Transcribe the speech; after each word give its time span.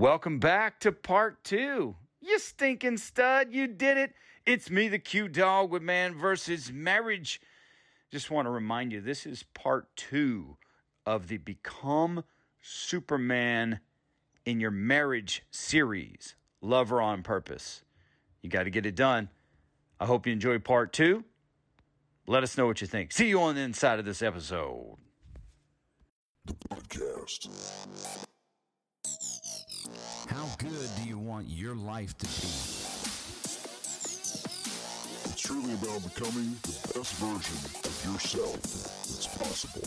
Welcome 0.00 0.38
back 0.38 0.80
to 0.80 0.92
part 0.92 1.44
two. 1.44 1.94
You 2.22 2.38
stinking 2.38 2.96
stud, 2.96 3.52
you 3.52 3.66
did 3.66 3.98
it. 3.98 4.14
It's 4.46 4.70
me, 4.70 4.88
the 4.88 4.98
cute 4.98 5.32
dog 5.34 5.70
with 5.70 5.82
man 5.82 6.14
versus 6.14 6.72
marriage. 6.72 7.38
Just 8.10 8.30
want 8.30 8.46
to 8.46 8.50
remind 8.50 8.92
you 8.92 9.02
this 9.02 9.26
is 9.26 9.42
part 9.52 9.94
two 9.96 10.56
of 11.04 11.28
the 11.28 11.36
Become 11.36 12.24
Superman 12.62 13.80
in 14.46 14.58
Your 14.58 14.70
Marriage 14.70 15.42
series, 15.50 16.34
Lover 16.62 17.02
on 17.02 17.22
Purpose. 17.22 17.82
You 18.40 18.48
got 18.48 18.62
to 18.62 18.70
get 18.70 18.86
it 18.86 18.94
done. 18.94 19.28
I 20.00 20.06
hope 20.06 20.26
you 20.26 20.32
enjoy 20.32 20.60
part 20.60 20.94
two. 20.94 21.24
Let 22.26 22.42
us 22.42 22.56
know 22.56 22.64
what 22.64 22.80
you 22.80 22.86
think. 22.86 23.12
See 23.12 23.28
you 23.28 23.42
on 23.42 23.54
the 23.54 23.60
inside 23.60 23.98
of 23.98 24.06
this 24.06 24.22
episode. 24.22 24.96
The 26.46 26.54
podcast. 26.54 27.50
How 30.28 30.46
good 30.58 30.88
do 30.96 31.08
you 31.08 31.18
want 31.18 31.48
your 31.48 31.74
life 31.74 32.16
to 32.18 32.26
be? 32.26 32.32
It's 35.24 35.40
truly 35.40 35.72
about 35.74 36.02
becoming 36.02 36.56
the 36.62 36.92
best 36.94 37.14
version 37.14 37.56
of 37.84 38.04
yourself 38.04 38.62
that's 38.62 39.26
possible. 39.38 39.86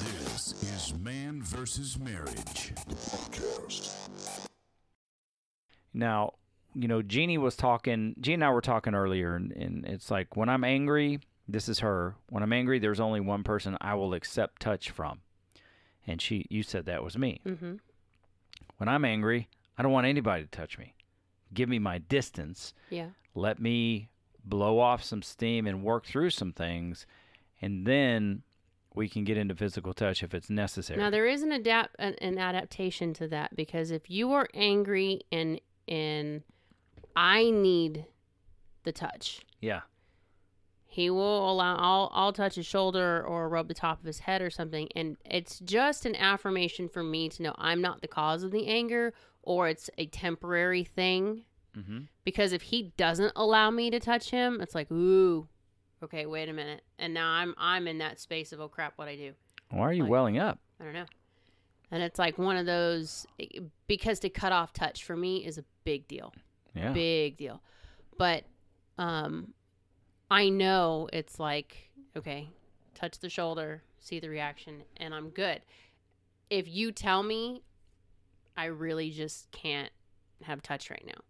This 0.00 0.54
is 0.62 0.94
Man 0.98 1.42
versus 1.42 1.98
Marriage. 1.98 2.72
The 2.88 2.94
podcast. 2.94 3.94
Now, 5.94 6.34
you 6.74 6.88
know, 6.88 7.02
Jeannie 7.02 7.38
was 7.38 7.56
talking, 7.56 8.14
Jeannie 8.20 8.34
and 8.34 8.44
I 8.44 8.50
were 8.50 8.60
talking 8.60 8.94
earlier, 8.94 9.36
and, 9.36 9.52
and 9.52 9.84
it's 9.86 10.10
like 10.10 10.36
when 10.36 10.48
I'm 10.48 10.64
angry, 10.64 11.20
this 11.52 11.68
is 11.68 11.80
her. 11.80 12.16
When 12.28 12.42
I'm 12.42 12.52
angry, 12.52 12.78
there's 12.78 13.00
only 13.00 13.20
one 13.20 13.44
person 13.44 13.76
I 13.80 13.94
will 13.94 14.14
accept 14.14 14.60
touch 14.60 14.90
from. 14.90 15.20
And 16.06 16.20
she, 16.20 16.46
you 16.50 16.62
said 16.62 16.86
that 16.86 17.04
was 17.04 17.16
me. 17.16 17.40
Mm-hmm. 17.46 17.74
When 18.78 18.88
I'm 18.88 19.04
angry, 19.04 19.48
I 19.78 19.82
don't 19.82 19.92
want 19.92 20.06
anybody 20.06 20.42
to 20.42 20.48
touch 20.48 20.78
me. 20.78 20.94
Give 21.54 21.68
me 21.68 21.78
my 21.78 21.98
distance. 21.98 22.74
Yeah. 22.90 23.08
Let 23.34 23.60
me 23.60 24.08
blow 24.44 24.80
off 24.80 25.04
some 25.04 25.22
steam 25.22 25.66
and 25.66 25.84
work 25.84 26.06
through 26.06 26.30
some 26.30 26.52
things. 26.52 27.06
And 27.60 27.86
then 27.86 28.42
we 28.94 29.08
can 29.08 29.24
get 29.24 29.36
into 29.36 29.54
physical 29.54 29.92
touch 29.92 30.22
if 30.22 30.34
it's 30.34 30.50
necessary. 30.50 30.98
Now 30.98 31.10
there 31.10 31.26
is 31.26 31.42
an 31.42 31.52
adapt 31.52 31.94
an, 31.98 32.14
an 32.20 32.38
adaptation 32.38 33.14
to 33.14 33.28
that 33.28 33.54
because 33.54 33.90
if 33.90 34.10
you 34.10 34.32
are 34.32 34.48
angry 34.54 35.20
and 35.30 35.60
and 35.88 36.42
I 37.14 37.50
need 37.50 38.06
the 38.84 38.92
touch, 38.92 39.42
yeah. 39.60 39.82
He 40.92 41.08
will 41.10 41.50
allow 41.50 41.76
I'll 41.76 42.10
I'll 42.12 42.32
touch 42.32 42.54
his 42.56 42.66
shoulder 42.66 43.24
or 43.26 43.48
rub 43.48 43.68
the 43.68 43.74
top 43.74 44.00
of 44.00 44.06
his 44.06 44.20
head 44.20 44.42
or 44.42 44.50
something 44.50 44.88
and 44.94 45.16
it's 45.24 45.58
just 45.60 46.04
an 46.06 46.14
affirmation 46.16 46.88
for 46.88 47.02
me 47.02 47.28
to 47.30 47.42
know 47.42 47.54
I'm 47.58 47.80
not 47.80 48.02
the 48.02 48.08
cause 48.08 48.42
of 48.42 48.50
the 48.50 48.66
anger 48.66 49.12
or 49.42 49.68
it's 49.68 49.88
a 49.98 50.06
temporary 50.06 50.84
thing 50.84 51.42
Mm-hmm. 51.74 52.00
because 52.22 52.52
if 52.52 52.60
he 52.60 52.92
doesn't 52.98 53.32
allow 53.34 53.70
me 53.70 53.88
to 53.90 53.98
touch 53.98 54.28
him 54.30 54.60
it's 54.60 54.74
like 54.74 54.92
ooh 54.92 55.48
okay 56.02 56.26
wait 56.26 56.50
a 56.50 56.52
minute 56.52 56.82
and 56.98 57.14
now 57.14 57.26
I'm 57.30 57.54
I'm 57.56 57.88
in 57.88 57.96
that 57.98 58.20
space 58.20 58.52
of 58.52 58.60
oh 58.60 58.68
crap 58.68 58.92
what 58.96 59.08
I 59.08 59.16
do 59.16 59.32
Why 59.70 59.80
are 59.88 59.92
you 59.94 60.02
Like- 60.02 60.10
welling 60.10 60.38
up? 60.38 60.58
I 60.78 60.84
don't 60.84 60.92
know. 60.92 61.06
And 61.90 62.02
it's 62.02 62.18
like 62.18 62.36
one 62.36 62.58
of 62.58 62.66
those 62.66 63.26
because 63.86 64.18
to 64.20 64.28
cut 64.28 64.52
off 64.52 64.74
touch 64.74 65.04
for 65.04 65.16
me 65.16 65.46
is 65.46 65.56
a 65.58 65.64
big 65.84 66.06
deal. 66.08 66.34
Yeah. 66.74 66.92
Big 66.92 67.38
deal. 67.38 67.62
But 68.18 68.44
um 68.98 69.54
I 70.32 70.48
know 70.48 71.08
it's 71.12 71.38
like 71.38 71.90
okay, 72.16 72.48
touch 72.94 73.18
the 73.18 73.28
shoulder, 73.28 73.82
see 74.00 74.18
the 74.18 74.30
reaction 74.30 74.82
and 74.96 75.14
I'm 75.14 75.28
good. 75.28 75.60
If 76.48 76.66
you 76.68 76.90
tell 76.90 77.22
me 77.22 77.62
I 78.56 78.66
really 78.66 79.10
just 79.10 79.50
can't 79.50 79.90
have 80.42 80.62
touch 80.62 80.90
right 80.90 81.04
now. 81.06 81.20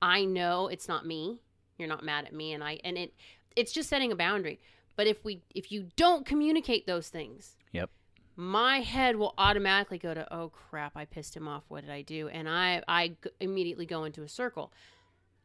I 0.00 0.24
know 0.24 0.68
it's 0.68 0.88
not 0.88 1.06
me. 1.06 1.40
You're 1.78 1.88
not 1.88 2.02
mad 2.04 2.24
at 2.24 2.32
me 2.34 2.52
and 2.54 2.64
I 2.64 2.80
and 2.82 2.96
it 2.96 3.12
it's 3.56 3.72
just 3.72 3.90
setting 3.90 4.10
a 4.10 4.16
boundary. 4.16 4.58
But 4.96 5.06
if 5.06 5.22
we 5.24 5.42
if 5.54 5.70
you 5.70 5.88
don't 5.96 6.24
communicate 6.24 6.86
those 6.86 7.08
things, 7.08 7.56
Yep. 7.72 7.90
my 8.36 8.80
head 8.80 9.16
will 9.16 9.34
automatically 9.36 9.98
go 9.98 10.14
to 10.14 10.34
oh 10.34 10.48
crap 10.48 10.92
i 10.96 11.04
pissed 11.04 11.36
him 11.36 11.46
off 11.46 11.64
what 11.68 11.82
did 11.82 11.90
i 11.90 12.00
do 12.02 12.28
and 12.28 12.48
I 12.48 12.82
I 12.88 13.16
immediately 13.40 13.84
go 13.86 14.04
into 14.04 14.22
a 14.22 14.28
circle 14.28 14.72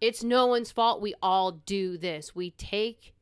it's 0.01 0.23
no 0.23 0.45
one's 0.47 0.71
fault 0.71 1.01
we 1.01 1.13
all 1.21 1.51
do 1.51 1.97
this 1.97 2.35
we 2.35 2.51
take 2.51 3.13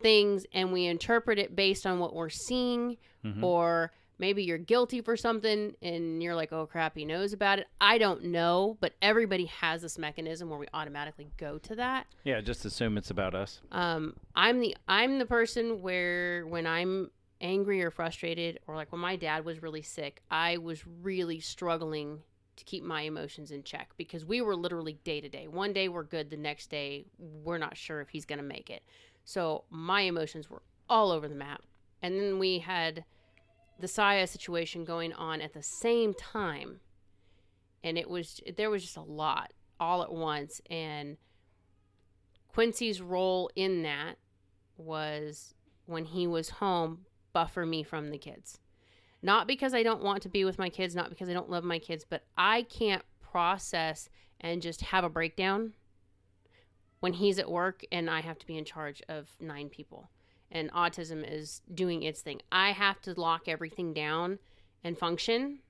things 0.00 0.44
and 0.52 0.72
we 0.72 0.84
interpret 0.86 1.38
it 1.38 1.56
based 1.56 1.86
on 1.86 1.98
what 1.98 2.14
we're 2.14 2.28
seeing 2.28 2.96
Mhm. 3.24 3.42
or 3.42 3.92
maybe 4.18 4.42
you're 4.44 4.58
guilty 4.58 5.00
for 5.00 5.16
something 5.16 5.74
and 5.82 6.22
you're 6.22 6.34
like 6.34 6.52
oh 6.52 6.66
crap 6.66 6.96
he 6.96 7.04
knows 7.04 7.32
about 7.32 7.58
it 7.58 7.66
i 7.80 7.96
don't 7.98 8.22
know 8.24 8.76
but 8.80 8.92
everybody 9.02 9.46
has 9.46 9.82
this 9.82 9.98
mechanism 9.98 10.48
where 10.50 10.58
we 10.58 10.66
automatically 10.74 11.28
go 11.36 11.58
to 11.58 11.74
that 11.74 12.06
Yeah, 12.24 12.40
just 12.40 12.64
assume 12.64 12.96
it's 12.98 13.10
about 13.10 13.34
us. 13.34 13.60
um 13.72 14.14
i'm 14.34 14.60
the 14.60 14.76
i'm 14.88 15.18
the 15.18 15.26
person 15.26 15.80
where 15.82 16.46
when 16.46 16.66
i'm 16.66 17.10
angry 17.40 17.82
or 17.82 17.90
frustrated 17.90 18.58
or 18.66 18.74
like 18.76 18.90
when 18.92 19.00
my 19.00 19.16
dad 19.16 19.44
was 19.44 19.62
really 19.62 19.82
sick 19.82 20.22
i 20.30 20.56
was 20.56 20.86
really 20.86 21.40
struggling 21.40 22.22
to 22.56 22.64
keep 22.64 22.82
my 22.82 23.02
emotions 23.02 23.50
in 23.50 23.62
check 23.62 23.90
because 23.96 24.24
we 24.24 24.40
were 24.40 24.56
literally 24.56 24.98
day 25.04 25.20
to 25.20 25.28
day. 25.28 25.46
One 25.48 25.72
day 25.72 25.88
we're 25.88 26.04
good 26.04 26.30
the 26.30 26.36
next 26.36 26.70
day 26.70 27.04
we're 27.18 27.58
not 27.58 27.76
sure 27.76 28.00
if 28.00 28.08
he's 28.08 28.24
going 28.24 28.38
to 28.38 28.44
make 28.44 28.70
it. 28.70 28.82
So 29.24 29.64
my 29.70 30.02
emotions 30.02 30.48
were 30.48 30.62
all 30.88 31.10
over 31.10 31.28
the 31.28 31.34
map. 31.34 31.62
And 32.02 32.18
then 32.18 32.38
we 32.38 32.60
had 32.60 33.04
the 33.78 33.88
saya 33.88 34.26
situation 34.26 34.84
going 34.84 35.12
on 35.12 35.40
at 35.40 35.52
the 35.52 35.62
same 35.62 36.14
time. 36.14 36.80
And 37.82 37.98
it 37.98 38.08
was 38.08 38.40
there 38.56 38.70
was 38.70 38.82
just 38.82 38.96
a 38.96 39.02
lot 39.02 39.52
all 39.78 40.02
at 40.02 40.12
once. 40.12 40.60
And 40.70 41.16
Quincy's 42.48 43.02
role 43.02 43.50
in 43.54 43.82
that 43.82 44.16
was 44.76 45.54
when 45.86 46.04
he 46.04 46.26
was 46.26 46.50
home, 46.50 47.06
buffer 47.32 47.66
me 47.66 47.82
from 47.82 48.10
the 48.10 48.18
kids. 48.18 48.58
Not 49.22 49.46
because 49.46 49.74
I 49.74 49.82
don't 49.82 50.02
want 50.02 50.22
to 50.22 50.28
be 50.28 50.44
with 50.44 50.58
my 50.58 50.68
kids, 50.68 50.94
not 50.94 51.10
because 51.10 51.28
I 51.28 51.32
don't 51.32 51.50
love 51.50 51.64
my 51.64 51.78
kids, 51.78 52.04
but 52.08 52.24
I 52.36 52.62
can't 52.62 53.02
process 53.20 54.08
and 54.40 54.62
just 54.62 54.82
have 54.82 55.04
a 55.04 55.08
breakdown 55.08 55.72
when 57.00 57.14
he's 57.14 57.38
at 57.38 57.50
work 57.50 57.84
and 57.92 58.08
I 58.08 58.20
have 58.20 58.38
to 58.38 58.46
be 58.46 58.56
in 58.56 58.64
charge 58.64 59.02
of 59.08 59.28
nine 59.40 59.68
people 59.68 60.10
and 60.50 60.72
autism 60.72 61.24
is 61.28 61.60
doing 61.74 62.02
its 62.02 62.20
thing. 62.20 62.40
I 62.52 62.70
have 62.70 63.00
to 63.02 63.18
lock 63.18 63.48
everything 63.48 63.92
down 63.92 64.38
and 64.84 64.96
function 64.96 65.60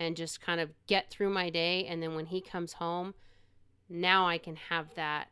and 0.00 0.16
just 0.16 0.40
kind 0.40 0.60
of 0.60 0.70
get 0.86 1.10
through 1.10 1.30
my 1.30 1.50
day 1.50 1.86
and 1.86 2.02
then 2.02 2.14
when 2.14 2.26
he 2.26 2.40
comes 2.40 2.74
home, 2.74 3.14
now 3.88 4.26
I 4.26 4.38
can 4.38 4.56
have 4.56 4.94
that 4.94 5.28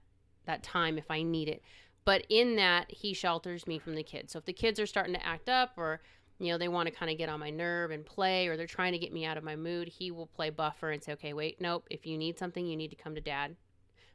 that 0.46 0.62
time 0.62 0.98
if 0.98 1.10
I 1.10 1.22
need 1.22 1.48
it. 1.48 1.62
But 2.04 2.24
in 2.28 2.56
that, 2.56 2.90
he 2.90 3.12
shelters 3.12 3.66
me 3.66 3.78
from 3.78 3.94
the 3.94 4.02
kids. 4.02 4.32
So 4.32 4.38
if 4.38 4.44
the 4.44 4.52
kids 4.52 4.80
are 4.80 4.86
starting 4.86 5.14
to 5.14 5.24
act 5.24 5.48
up 5.48 5.74
or, 5.76 6.00
you 6.40 6.50
know, 6.50 6.58
they 6.58 6.68
want 6.68 6.88
to 6.88 6.94
kind 6.94 7.10
of 7.10 7.18
get 7.18 7.28
on 7.28 7.38
my 7.38 7.50
nerve 7.50 7.90
and 7.90 8.04
play 8.04 8.48
or 8.48 8.56
they're 8.56 8.66
trying 8.66 8.92
to 8.92 8.98
get 8.98 9.12
me 9.12 9.26
out 9.26 9.36
of 9.36 9.44
my 9.44 9.56
mood, 9.56 9.88
he 9.88 10.10
will 10.10 10.26
play 10.26 10.48
buffer 10.48 10.90
and 10.90 11.04
say, 11.04 11.12
okay, 11.12 11.34
wait, 11.34 11.60
nope. 11.60 11.86
If 11.90 12.06
you 12.06 12.16
need 12.16 12.38
something, 12.38 12.66
you 12.66 12.78
need 12.78 12.88
to 12.88 12.96
come 12.96 13.14
to 13.14 13.20
dad. 13.20 13.56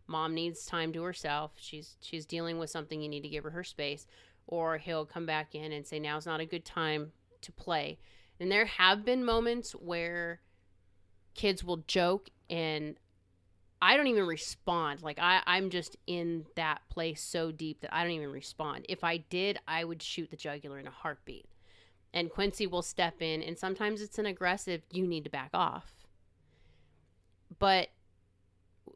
Mom 0.07 0.33
needs 0.33 0.65
time 0.65 0.91
to 0.93 1.03
herself. 1.03 1.51
She's 1.55 1.97
she's 2.01 2.25
dealing 2.25 2.57
with 2.57 2.71
something. 2.71 2.99
You 2.99 3.09
need 3.09 3.21
to 3.21 3.29
give 3.29 3.43
her 3.43 3.51
her 3.51 3.63
space. 3.63 4.07
Or 4.47 4.77
he'll 4.77 5.05
come 5.05 5.27
back 5.27 5.53
in 5.53 5.71
and 5.71 5.85
say, 5.85 5.99
now's 5.99 6.25
not 6.25 6.39
a 6.39 6.45
good 6.45 6.65
time 6.65 7.11
to 7.41 7.51
play. 7.51 7.99
And 8.39 8.51
there 8.51 8.65
have 8.65 9.05
been 9.05 9.23
moments 9.23 9.71
where 9.73 10.41
kids 11.35 11.63
will 11.63 11.83
joke 11.87 12.29
and 12.49 12.97
I 13.81 13.97
don't 13.97 14.07
even 14.07 14.25
respond. 14.25 15.03
Like 15.03 15.19
I, 15.19 15.41
I'm 15.45 15.69
just 15.69 15.95
in 16.07 16.45
that 16.55 16.81
place 16.89 17.21
so 17.21 17.51
deep 17.51 17.81
that 17.81 17.93
I 17.93 18.01
don't 18.01 18.13
even 18.13 18.31
respond. 18.31 18.85
If 18.89 19.03
I 19.03 19.17
did, 19.17 19.59
I 19.67 19.83
would 19.83 20.01
shoot 20.01 20.31
the 20.31 20.37
jugular 20.37 20.79
in 20.79 20.87
a 20.87 20.91
heartbeat. 20.91 21.45
And 22.15 22.31
Quincy 22.31 22.65
will 22.65 22.81
step 22.81 23.21
in, 23.21 23.43
and 23.43 23.57
sometimes 23.57 24.01
it's 24.01 24.17
an 24.17 24.25
aggressive, 24.25 24.81
you 24.89 25.05
need 25.05 25.25
to 25.25 25.29
back 25.29 25.49
off. 25.53 26.07
But 27.59 27.89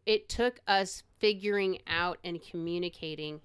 it 0.05 0.29
took 0.29 0.61
us 0.67 1.03
figuring 1.19 1.79
out 1.85 2.17
and 2.23 2.41
communicating 2.41 3.41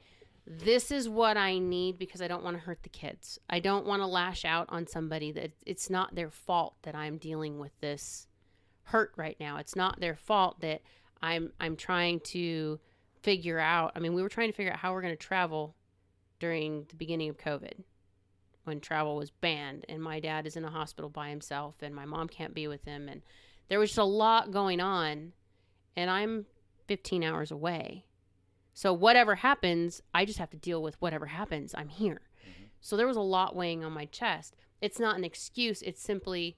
this 0.47 0.91
is 0.91 1.09
what 1.09 1.37
I 1.37 1.59
need 1.59 1.99
because 1.99 2.21
I 2.21 2.29
don't 2.29 2.45
want 2.45 2.57
to 2.57 2.63
hurt 2.63 2.83
the 2.83 2.89
kids. 2.89 3.39
I 3.49 3.61
don't 3.61 3.87
want 3.87 4.03
to 4.03 4.07
lash 4.07 4.45
out 4.45 4.67
on 4.69 4.87
somebody 4.87 5.33
that 5.33 5.53
it's 5.67 5.89
not 5.89 6.15
their 6.15 6.31
fault 6.31 6.77
that 6.83 6.95
I'm 6.95 7.17
dealing 7.17 7.59
with 7.59 7.73
this 7.81 8.27
hurt 8.85 9.13
right 9.17 9.37
now. 9.41 9.57
It's 9.57 9.75
not 9.75 10.01
their 10.01 10.15
fault 10.15 10.61
that 10.61 10.83
I'm 11.23 11.53
I'm 11.59 11.77
trying 11.77 12.21
to 12.21 12.79
figure 13.23 13.59
out. 13.59 13.93
I 13.97 14.01
mean, 14.01 14.13
we 14.13 14.23
were 14.23 14.29
trying 14.29 14.51
to 14.51 14.57
figure 14.57 14.73
out 14.73 14.79
how 14.79 14.93
we're 14.93 15.01
going 15.01 15.17
to 15.17 15.27
travel 15.27 15.75
during 16.39 16.85
the 16.91 16.97
beginning 16.97 17.31
of 17.31 17.39
COVID 17.39 17.83
when 18.65 18.81
travel 18.81 19.17
was 19.17 19.31
banned 19.31 19.85
and 19.89 20.03
my 20.03 20.21
dad 20.21 20.47
is 20.47 20.57
in 20.57 20.65
a 20.65 20.71
hospital 20.71 21.11
by 21.11 21.29
himself 21.29 21.77
and 21.83 21.95
my 21.95 22.05
mom 22.05 22.29
can't 22.29 22.55
be 22.55 22.67
with 22.67 22.85
him 22.85 23.09
and 23.09 23.23
there 23.69 23.79
was 23.79 23.91
just 23.91 23.99
a 23.99 24.05
lot 24.05 24.51
going 24.51 24.81
on 24.81 25.33
and 25.97 26.11
I'm 26.11 26.47
15 26.87 27.23
hours 27.23 27.51
away. 27.51 28.05
So 28.73 28.93
whatever 28.93 29.37
happens, 29.37 30.03
I 30.13 30.25
just 30.25 30.39
have 30.39 30.51
to 30.51 30.57
deal 30.57 30.83
with 30.83 31.01
whatever 31.01 31.27
happens. 31.27 31.75
I'm 31.77 31.89
here. 31.89 32.23
Mm-hmm. 32.43 32.65
So 32.81 32.97
there 32.97 33.07
was 33.07 33.17
a 33.17 33.23
lot 33.23 33.55
weighing 33.55 33.85
on 33.85 33.93
my 33.93 34.07
chest. 34.07 34.57
it's 34.81 34.99
not 34.99 35.17
an 35.17 35.25
excuse. 35.25 35.81
It's 35.83 36.03
simply 36.03 36.57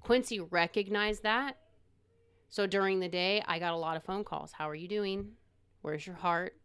Quincy 0.00 0.40
recognized 0.40 1.22
that. 1.22 1.58
So 2.48 2.66
during 2.66 2.98
the 2.98 3.08
day, 3.08 3.44
I 3.46 3.58
got 3.58 3.74
a 3.74 3.76
lot 3.76 3.96
of 3.96 4.02
phone 4.02 4.24
calls. 4.24 4.52
How 4.52 4.68
are 4.68 4.74
you 4.74 4.88
doing? 4.88 5.32
Where's 5.82 6.06
your 6.06 6.16
heart? 6.16 6.56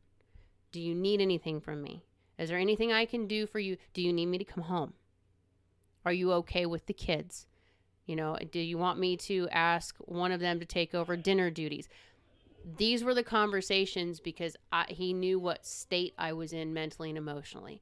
Do 0.72 0.82
you 0.82 0.96
need 0.96 1.22
anything 1.22 1.62
from 1.62 1.84
me? 1.84 2.04
Is 2.38 2.50
there 2.50 2.58
anything 2.58 2.92
I 2.92 3.06
can 3.06 3.28
do 3.28 3.48
for 3.48 3.60
you? 3.60 3.78
Do 3.94 4.02
you 4.02 4.12
need 4.12 4.28
me 4.28 4.38
to 4.38 4.44
come 4.44 4.66
home? 4.66 4.94
Are 6.06 6.14
you 6.14 6.32
okay 6.34 6.66
with 6.66 6.86
the 6.86 6.94
kids? 6.94 7.48
You 8.06 8.16
know, 8.16 8.38
do 8.52 8.60
you 8.60 8.78
want 8.78 9.00
me 9.00 9.18
to 9.18 9.48
ask 9.52 9.96
one 10.00 10.32
of 10.32 10.40
them 10.40 10.60
to 10.60 10.66
take 10.66 10.94
over 10.94 11.16
dinner 11.18 11.50
duties? 11.50 11.90
These 12.78 13.04
were 13.04 13.14
the 13.14 13.24
conversations 13.24 14.20
because 14.20 14.56
I, 14.72 14.86
he 14.90 15.14
knew 15.14 15.40
what 15.40 15.66
state 15.66 16.14
I 16.18 16.34
was 16.34 16.54
in 16.54 16.74
mentally 16.74 17.10
and 17.10 17.18
emotionally. 17.18 17.82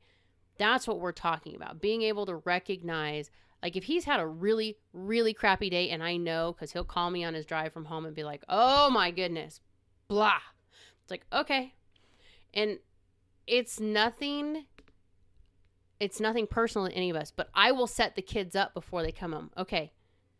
That's 0.57 0.88
what 0.88 0.99
we're 0.99 1.11
talking 1.11 1.56
about. 1.56 1.81
Being 1.81 2.03
able 2.03 2.25
to 2.27 2.35
recognize, 2.35 3.31
like, 3.61 3.75
if 3.75 3.85
he's 3.85 4.06
had 4.06 4.19
a 4.19 4.27
really, 4.27 4.77
really 4.94 5.33
crappy 5.33 5.69
day, 5.69 5.89
and 5.89 6.03
I 6.03 6.17
know 6.17 6.53
because 6.53 6.71
he'll 6.71 6.83
call 6.83 7.09
me 7.09 7.23
on 7.23 7.33
his 7.33 7.45
drive 7.45 7.73
from 7.73 7.85
home 7.85 8.06
and 8.06 8.15
be 8.15 8.23
like, 8.23 8.44
oh 8.47 8.89
my 8.89 9.11
goodness, 9.11 9.61
blah. 10.07 10.39
It's 11.01 11.11
like, 11.11 11.25
okay. 11.33 11.73
And 12.53 12.77
it's 13.48 13.80
nothing 13.80 14.66
it's 16.00 16.19
nothing 16.19 16.48
personal 16.48 16.88
to 16.88 16.94
any 16.94 17.10
of 17.10 17.16
us, 17.16 17.31
but 17.31 17.50
I 17.54 17.72
will 17.72 17.88
set 17.88 18.16
the 18.16 18.22
kids 18.22 18.56
up 18.57 18.74
before 18.74 19.04
they 19.04 19.12
come 19.12 19.31
home. 19.31 19.51
Okay, 19.57 19.94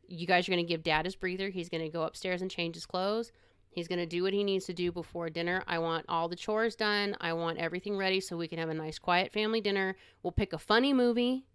you 0.08 0.28
guys 0.28 0.48
are 0.48 0.52
going 0.52 0.66
to 0.66 0.68
give 0.68 0.84
dad 0.84 1.06
his 1.06 1.16
breather. 1.16 1.50
He's 1.50 1.70
going 1.70 1.84
to 1.84 1.90
go 1.90 2.04
upstairs 2.04 2.42
and 2.42 2.52
change 2.52 2.76
his 2.76 2.86
clothes. 2.86 3.32
He's 3.70 3.88
going 3.88 4.00
to 4.00 4.06
do 4.06 4.24
what 4.24 4.34
he 4.34 4.44
needs 4.44 4.66
to 4.66 4.74
do 4.74 4.92
before 4.92 5.30
dinner. 5.30 5.64
I 5.68 5.80
want 5.80 6.06
all 6.08 6.28
the 6.28 6.36
chores 6.36 6.76
done. 6.76 7.16
I 7.22 7.34
want 7.34 7.58
everything 7.58 7.98
ready 7.98 8.20
so 8.20 8.38
we 8.38 8.48
can 8.48 8.60
have 8.60 8.70
a 8.70 8.74
nice, 8.74 9.00
quiet 9.00 9.32
family 9.32 9.62
dinner. 9.62 9.96
We'll 10.22 10.32
pick 10.32 10.54
a 10.54 10.60
funny 10.60 10.94
movie. 10.94 11.46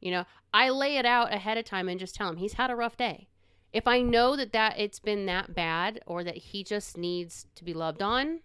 You 0.00 0.12
know, 0.12 0.24
I 0.54 0.70
lay 0.70 0.96
it 0.96 1.04
out 1.04 1.32
ahead 1.32 1.58
of 1.58 1.64
time 1.64 1.88
and 1.88 2.00
just 2.00 2.14
tell 2.14 2.28
him 2.28 2.36
he's 2.36 2.54
had 2.54 2.70
a 2.70 2.76
rough 2.76 2.96
day. 2.96 3.28
If 3.72 3.86
I 3.86 4.00
know 4.00 4.36
that 4.36 4.52
that 4.52 4.78
it's 4.78 5.00
been 5.00 5.26
that 5.26 5.54
bad 5.54 6.00
or 6.06 6.24
that 6.24 6.36
he 6.36 6.64
just 6.64 6.96
needs 6.96 7.46
to 7.56 7.64
be 7.64 7.74
loved 7.74 8.02
on, 8.02 8.40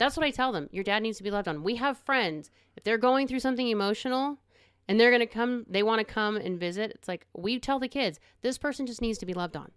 that's 0.00 0.16
what 0.16 0.24
I 0.24 0.30
tell 0.30 0.50
them. 0.50 0.70
Your 0.72 0.82
dad 0.82 1.02
needs 1.02 1.18
to 1.18 1.22
be 1.22 1.30
loved 1.30 1.46
on. 1.46 1.62
We 1.62 1.76
have 1.76 1.98
friends. 1.98 2.50
If 2.74 2.84
they're 2.84 2.96
going 2.96 3.28
through 3.28 3.40
something 3.40 3.68
emotional 3.68 4.38
and 4.88 4.98
they're 4.98 5.10
going 5.10 5.20
to 5.20 5.26
come, 5.26 5.66
they 5.68 5.82
want 5.82 5.98
to 5.98 6.10
come 6.10 6.36
and 6.36 6.58
visit, 6.58 6.92
it's 6.92 7.06
like 7.06 7.26
we 7.36 7.58
tell 7.58 7.78
the 7.78 7.86
kids, 7.86 8.18
this 8.40 8.56
person 8.56 8.86
just 8.86 9.02
needs 9.02 9.18
to 9.18 9.26
be 9.26 9.34
loved 9.34 9.58
on. 9.58 9.72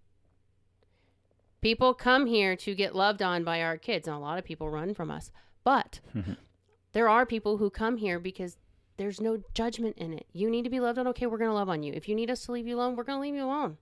People 1.59 1.93
come 1.93 2.25
here 2.25 2.55
to 2.55 2.73
get 2.73 2.95
loved 2.95 3.21
on 3.21 3.43
by 3.43 3.61
our 3.61 3.77
kids, 3.77 4.07
and 4.07 4.15
a 4.15 4.19
lot 4.19 4.39
of 4.39 4.45
people 4.45 4.69
run 4.69 4.93
from 4.93 5.11
us. 5.11 5.29
But 5.65 5.99
there 6.93 7.09
are 7.09 7.25
people 7.25 7.57
who 7.57 7.69
come 7.69 7.97
here 7.97 8.17
because 8.17 8.57
there's 8.95 9.19
no 9.19 9.43
judgment 9.53 9.97
in 9.97 10.13
it. 10.13 10.25
You 10.31 10.49
need 10.49 10.63
to 10.63 10.69
be 10.69 10.79
loved 10.79 10.99
on. 10.99 11.07
Okay, 11.09 11.25
we're 11.25 11.37
going 11.37 11.49
to 11.49 11.53
love 11.53 11.69
on 11.69 11.83
you. 11.83 11.91
If 11.91 12.07
you 12.07 12.15
need 12.15 12.31
us 12.31 12.45
to 12.45 12.53
leave 12.53 12.67
you 12.67 12.77
alone, 12.77 12.95
we're 12.95 13.03
going 13.03 13.17
to 13.17 13.21
leave 13.21 13.35
you 13.35 13.43
alone. 13.43 13.77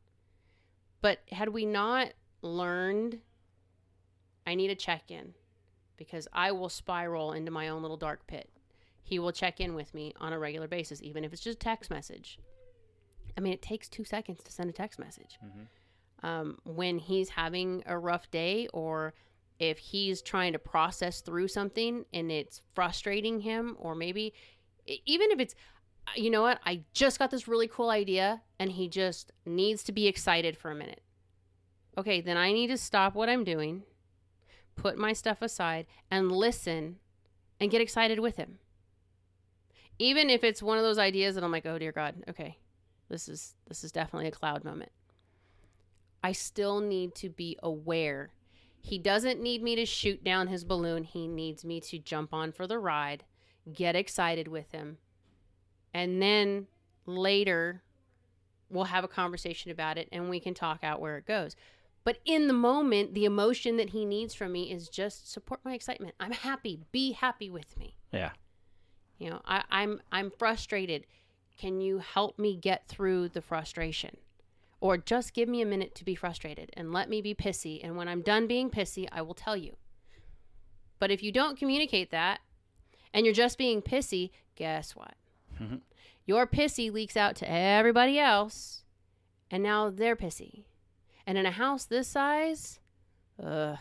But 1.01 1.19
had 1.31 1.49
we 1.49 1.67
not 1.67 2.13
learned, 2.41 3.19
I 4.47 4.55
need 4.55 4.71
a 4.71 4.75
check 4.75 5.11
in 5.11 5.35
because 6.05 6.27
I 6.33 6.51
will 6.51 6.69
spiral 6.69 7.33
into 7.33 7.51
my 7.51 7.69
own 7.69 7.83
little 7.83 7.95
dark 7.97 8.25
pit. 8.25 8.49
He 9.03 9.19
will 9.19 9.31
check 9.31 9.59
in 9.59 9.75
with 9.75 9.93
me 9.93 10.13
on 10.19 10.33
a 10.33 10.39
regular 10.39 10.67
basis, 10.67 10.99
even 11.03 11.23
if 11.23 11.31
it's 11.31 11.43
just 11.43 11.57
a 11.57 11.59
text 11.59 11.91
message. 11.91 12.39
I 13.37 13.41
mean, 13.41 13.53
it 13.53 13.61
takes 13.61 13.87
two 13.87 14.03
seconds 14.03 14.41
to 14.43 14.51
send 14.51 14.69
a 14.69 14.73
text 14.73 14.99
message. 14.99 15.37
Um, 16.23 16.57
when 16.63 16.97
he's 16.97 17.29
having 17.29 17.83
a 17.85 17.99
rough 17.99 18.31
day 18.31 18.67
or 18.73 19.13
if 19.59 19.77
he's 19.77 20.23
trying 20.23 20.53
to 20.53 20.59
process 20.59 21.21
through 21.21 21.49
something 21.49 22.05
and 22.11 22.31
it's 22.31 22.61
frustrating 22.73 23.41
him, 23.41 23.75
or 23.79 23.93
maybe 23.93 24.33
even 25.05 25.29
if 25.29 25.39
it's, 25.39 25.55
you 26.15 26.31
know 26.31 26.41
what, 26.41 26.59
I 26.65 26.81
just 26.93 27.19
got 27.19 27.29
this 27.29 27.47
really 27.47 27.67
cool 27.67 27.91
idea 27.91 28.41
and 28.59 28.71
he 28.71 28.89
just 28.89 29.31
needs 29.45 29.83
to 29.83 29.91
be 29.91 30.07
excited 30.07 30.57
for 30.57 30.71
a 30.71 30.75
minute. 30.75 31.03
Okay, 31.95 32.21
then 32.21 32.37
I 32.37 32.53
need 32.53 32.67
to 32.67 32.77
stop 32.77 33.13
what 33.13 33.29
I'm 33.29 33.43
doing, 33.43 33.83
put 34.81 34.97
my 34.97 35.13
stuff 35.13 35.41
aside, 35.41 35.85
and 36.09 36.31
listen 36.31 36.97
and 37.59 37.69
get 37.69 37.81
excited 37.81 38.19
with 38.19 38.37
him. 38.37 38.57
Even 39.99 40.29
if 40.29 40.43
it's 40.43 40.63
one 40.63 40.77
of 40.77 40.83
those 40.83 40.97
ideas 40.97 41.35
that 41.35 41.43
I'm 41.43 41.51
like, 41.51 41.65
oh 41.65 41.77
dear 41.77 41.91
God, 41.91 42.15
okay, 42.27 42.57
this 43.09 43.29
is 43.29 43.55
this 43.67 43.83
is 43.83 43.91
definitely 43.91 44.27
a 44.27 44.31
cloud 44.31 44.63
moment. 44.63 44.91
I 46.23 46.31
still 46.31 46.79
need 46.79 47.13
to 47.15 47.29
be 47.29 47.57
aware. 47.61 48.31
He 48.79 48.97
doesn't 48.97 49.41
need 49.41 49.61
me 49.61 49.75
to 49.75 49.85
shoot 49.85 50.23
down 50.23 50.47
his 50.47 50.63
balloon. 50.63 51.03
He 51.03 51.27
needs 51.27 51.63
me 51.63 51.79
to 51.81 51.99
jump 51.99 52.33
on 52.33 52.51
for 52.51 52.65
the 52.65 52.79
ride, 52.79 53.23
get 53.71 53.95
excited 53.95 54.47
with 54.47 54.71
him. 54.71 54.97
And 55.93 56.21
then 56.21 56.67
later, 57.05 57.83
we'll 58.69 58.85
have 58.85 59.03
a 59.03 59.07
conversation 59.07 59.69
about 59.69 59.97
it 59.97 60.09
and 60.11 60.29
we 60.29 60.39
can 60.39 60.53
talk 60.53 60.79
out 60.83 60.99
where 60.99 61.17
it 61.17 61.27
goes. 61.27 61.55
But 62.03 62.17
in 62.25 62.47
the 62.47 62.53
moment, 62.53 63.13
the 63.13 63.25
emotion 63.25 63.77
that 63.77 63.91
he 63.91 64.05
needs 64.05 64.33
from 64.33 64.51
me 64.51 64.71
is 64.71 64.89
just 64.89 65.31
support 65.31 65.59
my 65.63 65.73
excitement. 65.73 66.15
I'm 66.19 66.31
happy. 66.31 66.79
Be 66.91 67.11
happy 67.11 67.49
with 67.49 67.77
me. 67.77 67.95
Yeah. 68.11 68.31
You 69.19 69.29
know, 69.29 69.41
I, 69.45 69.63
I'm 69.69 70.01
I'm 70.11 70.31
frustrated. 70.31 71.05
Can 71.59 71.79
you 71.79 71.99
help 71.99 72.39
me 72.39 72.55
get 72.55 72.87
through 72.87 73.29
the 73.29 73.41
frustration? 73.41 74.17
Or 74.79 74.97
just 74.97 75.35
give 75.35 75.47
me 75.47 75.61
a 75.61 75.65
minute 75.65 75.93
to 75.95 76.03
be 76.03 76.15
frustrated 76.15 76.71
and 76.73 76.91
let 76.91 77.07
me 77.07 77.21
be 77.21 77.35
pissy. 77.35 77.79
And 77.83 77.95
when 77.95 78.07
I'm 78.07 78.23
done 78.23 78.47
being 78.47 78.71
pissy, 78.71 79.07
I 79.11 79.21
will 79.21 79.35
tell 79.35 79.55
you. 79.55 79.75
But 80.97 81.11
if 81.11 81.21
you 81.21 81.31
don't 81.31 81.57
communicate 81.57 82.09
that 82.09 82.39
and 83.13 83.23
you're 83.23 83.35
just 83.35 83.59
being 83.59 83.83
pissy, 83.83 84.31
guess 84.55 84.95
what? 84.95 85.13
Mm-hmm. 85.61 85.75
Your 86.25 86.47
pissy 86.47 86.91
leaks 86.91 87.15
out 87.15 87.35
to 87.37 87.51
everybody 87.51 88.17
else, 88.17 88.83
and 89.51 89.61
now 89.61 89.91
they're 89.91 90.15
pissy. 90.15 90.63
And 91.25 91.37
in 91.37 91.45
a 91.45 91.51
house 91.51 91.85
this 91.85 92.07
size, 92.07 92.79
ugh, 93.43 93.77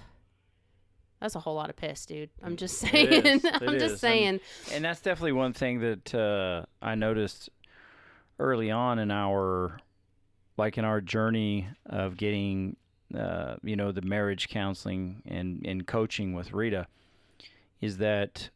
that's 1.20 1.34
a 1.34 1.40
whole 1.40 1.54
lot 1.54 1.68
of 1.68 1.76
piss, 1.76 2.06
dude. 2.06 2.30
I'm 2.42 2.56
just 2.56 2.78
saying. 2.78 3.08
is. 3.26 3.44
I'm 3.44 3.74
is. 3.74 3.82
just 3.82 4.00
saying. 4.00 4.40
And 4.72 4.84
that's 4.84 5.00
definitely 5.00 5.32
one 5.32 5.52
thing 5.52 5.80
that 5.80 6.14
uh, 6.14 6.64
I 6.80 6.94
noticed 6.94 7.50
early 8.38 8.70
on 8.70 8.98
in 8.98 9.10
our, 9.10 9.80
like 10.56 10.78
in 10.78 10.84
our 10.84 11.00
journey 11.00 11.68
of 11.86 12.16
getting, 12.16 12.76
uh, 13.14 13.56
you 13.62 13.76
know, 13.76 13.92
the 13.92 14.02
marriage 14.02 14.48
counseling 14.48 15.22
and, 15.26 15.64
and 15.66 15.86
coaching 15.86 16.32
with 16.32 16.52
Rita, 16.52 16.86
is 17.82 17.98
that 17.98 18.48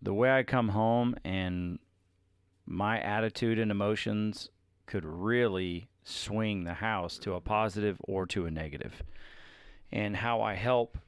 the 0.00 0.14
way 0.14 0.30
I 0.30 0.44
come 0.44 0.68
home 0.68 1.16
and 1.24 1.78
my 2.66 3.00
attitude 3.00 3.58
and 3.58 3.70
emotions 3.70 4.50
could 4.86 5.04
really 5.04 5.88
swing 6.04 6.64
the 6.64 6.74
house 6.74 7.18
to 7.18 7.34
a 7.34 7.40
positive 7.40 7.96
or 8.04 8.26
to 8.26 8.46
a 8.46 8.50
negative. 8.50 9.02
And 9.90 10.16
how 10.16 10.42
I 10.42 10.54
help 10.54 10.98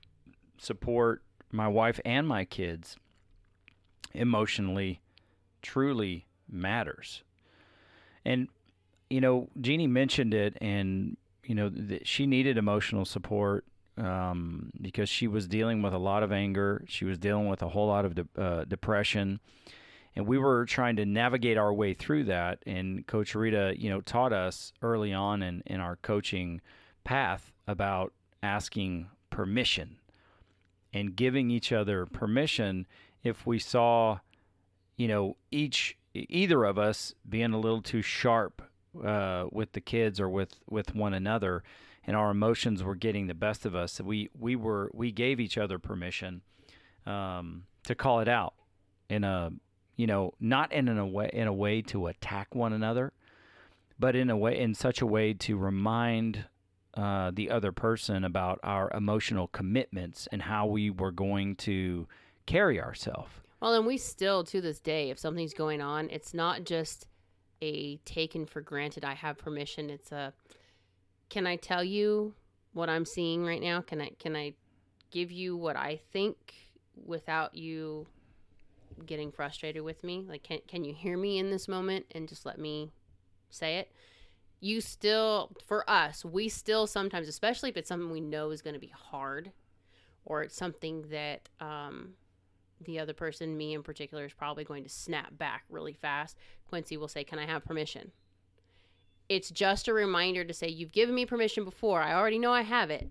support 0.59 1.23
my 1.53 1.69
wife 1.69 2.01
and 2.05 2.27
my 2.27 2.45
kids 2.45 2.97
emotionally 4.15 5.01
truly 5.63 6.27
matters. 6.49 7.23
And 8.25 8.49
you 9.09 9.21
know, 9.21 9.49
Jeannie 9.61 9.87
mentioned 9.87 10.35
it, 10.35 10.57
and 10.61 11.17
you 11.45 11.55
know 11.55 11.71
she 12.03 12.27
needed 12.27 12.59
emotional 12.59 13.05
support 13.05 13.65
um, 13.97 14.73
because 14.81 15.09
she 15.09 15.29
was 15.29 15.47
dealing 15.47 15.83
with 15.83 15.95
a 15.95 15.99
lot 15.99 16.23
of 16.23 16.33
anger. 16.33 16.85
She 16.89 17.05
was 17.05 17.19
dealing 17.19 17.49
with 17.49 17.63
a 17.63 17.69
whole 17.69 17.87
lot 17.87 18.05
of 18.05 18.15
de- 18.15 18.41
uh, 18.41 18.65
depression, 18.65 19.41
and 20.17 20.27
we 20.27 20.39
were 20.39 20.65
trying 20.65 20.97
to 20.97 21.05
navigate 21.05 21.59
our 21.59 21.73
way 21.73 21.93
through 21.93 22.25
that. 22.25 22.61
And 22.67 23.07
Coach 23.07 23.35
Rita, 23.35 23.75
you 23.77 23.91
know, 23.91 24.01
taught 24.01 24.33
us 24.33 24.73
early 24.83 25.13
on 25.13 25.43
in 25.43 25.63
in 25.67 25.81
our 25.81 25.97
coaching 25.97 26.63
path 27.05 27.53
about 27.69 28.13
asking 28.43 29.09
permission 29.31 29.99
and 30.93 31.15
giving 31.15 31.51
each 31.51 31.71
other 31.71 32.07
permission 32.07 32.87
if 33.23 33.47
we 33.47 33.59
saw, 33.59 34.19
you 34.97 35.07
know, 35.07 35.37
each 35.51 35.99
either 36.15 36.65
of 36.65 36.79
us 36.79 37.15
being 37.29 37.53
a 37.53 37.61
little 37.61 37.83
too 37.83 38.01
sharp 38.01 38.63
uh, 39.05 39.45
with 39.53 39.73
the 39.73 39.81
kids 39.81 40.19
or 40.19 40.31
with 40.31 40.55
with 40.71 40.95
one 40.95 41.13
another, 41.13 41.63
and 42.07 42.17
our 42.17 42.31
emotions 42.31 42.83
were 42.83 42.95
getting 42.95 43.27
the 43.27 43.35
best 43.35 43.67
of 43.67 43.75
us. 43.75 44.01
We 44.01 44.31
we 44.39 44.57
were 44.57 44.91
we 44.95 45.13
gave 45.13 45.41
each 45.41 45.59
other 45.59 45.79
permission 45.79 46.41
um, 47.05 47.65
to 47.85 47.95
call 47.95 48.21
it 48.21 48.29
out 48.29 48.55
in 49.11 49.23
a 49.23 49.53
you 49.97 50.07
know 50.07 50.33
not 50.41 50.73
in 50.73 50.89
a 50.89 51.07
way 51.07 51.31
in 51.33 51.47
a 51.47 51.53
way 51.53 51.83
to 51.83 52.07
attack 52.07 52.55
one 52.55 52.73
another, 52.73 53.13
but 53.99 54.15
in 54.15 54.31
a 54.31 54.37
way 54.37 54.59
in 54.59 54.75
such 54.75 55.01
a 55.01 55.07
way 55.07 55.33
to 55.33 55.57
remind 55.57 56.45
uh, 56.97 57.31
the 57.35 57.51
other 57.51 57.73
person 57.73 58.25
about 58.25 58.59
our 58.63 58.91
emotional 58.93 59.49
commitments 59.49 60.27
and 60.33 60.43
how 60.43 60.67
we 60.67 60.89
were 60.89 61.13
going 61.13 61.55
to 61.57 62.07
carry 62.47 62.81
ourselves. 62.81 63.31
Well, 63.61 63.75
and 63.75 63.87
we 63.87 63.99
still, 63.99 64.45
to 64.45 64.61
this 64.61 64.81
day, 64.81 65.11
if 65.11 65.19
something's 65.19 65.55
going 65.55 65.81
on, 65.81 66.09
it's 66.11 66.33
not 66.33 66.65
just 66.65 67.07
a 67.63 67.97
taken 68.05 68.47
for 68.47 68.61
granted, 68.61 69.05
I 69.05 69.15
have 69.15 69.39
permission. 69.39 69.91
It's 69.91 70.13
a, 70.13 70.33
can 71.29 71.47
I 71.47 71.57
tell 71.57 71.83
you 71.83 72.35
what 72.73 72.89
I'm 72.89 73.05
seeing 73.05 73.45
right 73.45 73.61
now? 73.61 73.81
Can 73.81 74.01
I, 74.01 74.11
can 74.19 74.37
I 74.37 74.55
give 75.11 75.31
you 75.31 75.57
what 75.57 75.77
I 75.77 76.01
think 76.13 76.55
without 77.05 77.55
you 77.55 78.07
getting 79.05 79.33
frustrated 79.33 79.83
with 79.83 80.03
me? 80.05 80.25
Like, 80.29 80.43
can, 80.43 80.61
can 80.67 80.85
you 80.85 80.95
hear 80.95 81.17
me 81.17 81.39
in 81.39 81.51
this 81.51 81.69
moment 81.69 82.07
and 82.13 82.29
just 82.29 82.47
let 82.47 82.59
me 82.59 82.91
say 83.51 83.79
it. 83.79 83.93
You 84.61 84.81
still, 84.81 85.51
for 85.67 85.89
us, 85.89 86.25
we 86.25 86.49
still 86.49 86.87
sometimes, 86.87 87.29
especially 87.29 87.71
if 87.71 87.77
it's 87.77 87.89
something 87.89 88.11
we 88.11 88.21
know 88.21 88.51
is 88.51 88.63
going 88.63 88.75
to 88.75 88.81
be 88.81 88.93
hard, 88.95 89.53
or 90.25 90.43
it's 90.43 90.57
something 90.57 91.03
that 91.11 91.49
um, 91.61 92.15
the 92.81 92.99
other 92.99 93.13
person, 93.13 93.57
me 93.57 93.75
in 93.75 93.83
particular, 93.83 94.25
is 94.25 94.33
probably 94.33 94.65
going 94.65 94.83
to 94.83 94.89
snap 94.89 95.37
back 95.37 95.65
really 95.69 95.93
fast. 95.93 96.37
Quincy 96.69 96.97
will 96.97 97.09
say, 97.09 97.23
"Can 97.23 97.39
I 97.39 97.47
have 97.47 97.65
permission?" 97.65 98.13
It's 99.29 99.51
just 99.51 99.89
a 99.89 99.93
reminder 99.93 100.45
to 100.45 100.55
say, 100.55 100.69
"You've 100.69 100.93
given 100.93 101.15
me 101.15 101.27
permission 101.27 101.65
before. 101.65 102.01
I 102.01 102.15
already 102.15 102.39
know 102.39 102.53
I 102.53 102.63
have 102.63 102.91
it, 102.91 103.11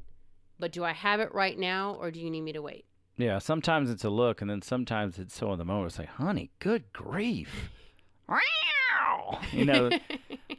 but 0.59 0.71
do 0.71 0.83
I 0.83 0.93
have 0.93 1.19
it 1.19 1.33
right 1.33 1.57
now, 1.57 1.95
or 1.99 2.09
do 2.09 2.19
you 2.19 2.31
need 2.31 2.41
me 2.41 2.53
to 2.53 2.61
wait?" 2.61 2.85
Yeah, 3.17 3.39
sometimes 3.39 3.89
it's 3.89 4.03
a 4.03 4.09
look, 4.09 4.41
and 4.41 4.49
then 4.49 4.61
sometimes 4.61 5.19
it's 5.19 5.35
so 5.35 5.51
in 5.53 5.57
the 5.57 5.65
moment. 5.65 5.91
It's 5.91 5.99
like, 5.99 6.09
honey, 6.09 6.49
good 6.59 6.91
grief. 6.91 7.71
Wow. 8.27 9.39
You 9.51 9.65
know, 9.65 9.89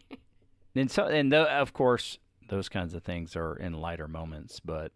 and 0.75 0.91
so, 0.91 1.05
and 1.05 1.33
of 1.35 1.73
course, 1.73 2.19
those 2.49 2.69
kinds 2.69 2.95
of 2.95 3.03
things 3.03 3.37
are 3.37 3.55
in 3.55 3.75
lighter 3.75 4.09
moments. 4.09 4.61
But, 4.61 4.93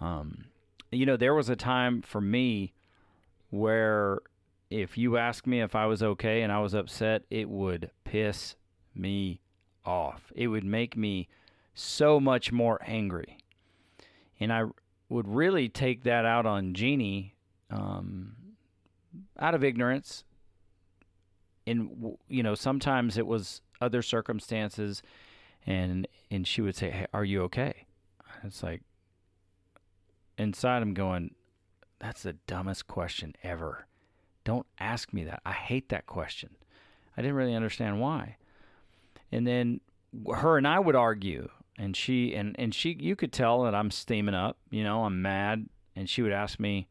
um, 0.00 0.46
you 0.90 1.04
know, 1.04 1.16
there 1.16 1.34
was 1.34 1.50
a 1.50 1.56
time 1.56 2.00
for 2.00 2.20
me 2.20 2.72
where 3.50 4.20
if 4.70 4.96
you 4.96 5.16
asked 5.16 5.46
me 5.46 5.60
if 5.60 5.74
I 5.74 5.86
was 5.86 6.02
okay 6.02 6.42
and 6.42 6.50
I 6.50 6.60
was 6.60 6.74
upset, 6.74 7.24
it 7.30 7.48
would 7.48 7.90
piss 8.04 8.56
me 8.94 9.40
off. 9.84 10.32
It 10.34 10.48
would 10.48 10.64
make 10.64 10.96
me 10.96 11.28
so 11.74 12.18
much 12.18 12.52
more 12.52 12.80
angry. 12.86 13.38
And 14.40 14.52
I 14.52 14.64
would 15.08 15.28
really 15.28 15.68
take 15.68 16.04
that 16.04 16.24
out 16.24 16.46
on 16.46 16.74
Jeannie 16.74 17.34
um, 17.70 18.36
out 19.38 19.54
of 19.54 19.64
ignorance. 19.64 20.24
And 21.66 22.16
you 22.28 22.42
know, 22.42 22.54
sometimes 22.54 23.18
it 23.18 23.26
was 23.26 23.60
other 23.80 24.02
circumstances, 24.02 25.02
and 25.66 26.06
and 26.30 26.46
she 26.46 26.60
would 26.62 26.76
say, 26.76 26.90
hey, 26.90 27.06
"Are 27.12 27.24
you 27.24 27.42
okay?" 27.42 27.86
It's 28.44 28.62
like 28.62 28.82
inside 30.38 30.82
I'm 30.82 30.94
going, 30.94 31.34
"That's 31.98 32.22
the 32.22 32.34
dumbest 32.46 32.86
question 32.86 33.34
ever. 33.42 33.86
Don't 34.44 34.66
ask 34.78 35.12
me 35.12 35.24
that. 35.24 35.42
I 35.44 35.52
hate 35.52 35.88
that 35.88 36.06
question." 36.06 36.50
I 37.16 37.22
didn't 37.22 37.36
really 37.36 37.54
understand 37.54 38.00
why. 38.00 38.36
And 39.32 39.46
then 39.46 39.80
her 40.34 40.58
and 40.58 40.68
I 40.68 40.78
would 40.78 40.94
argue 40.94 41.48
and 41.78 41.96
she 41.96 42.34
and 42.34 42.56
and 42.58 42.74
she 42.74 42.96
you 42.98 43.16
could 43.16 43.32
tell 43.32 43.62
that 43.64 43.74
I'm 43.74 43.90
steaming 43.90 44.34
up, 44.34 44.58
you 44.70 44.82
know, 44.82 45.04
I'm 45.04 45.20
mad 45.22 45.68
and 45.94 46.08
she 46.08 46.22
would 46.22 46.32
ask 46.32 46.58
me, 46.58 46.88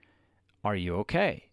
"Are 0.64 0.76
you 0.76 0.96
okay?" 0.98 1.50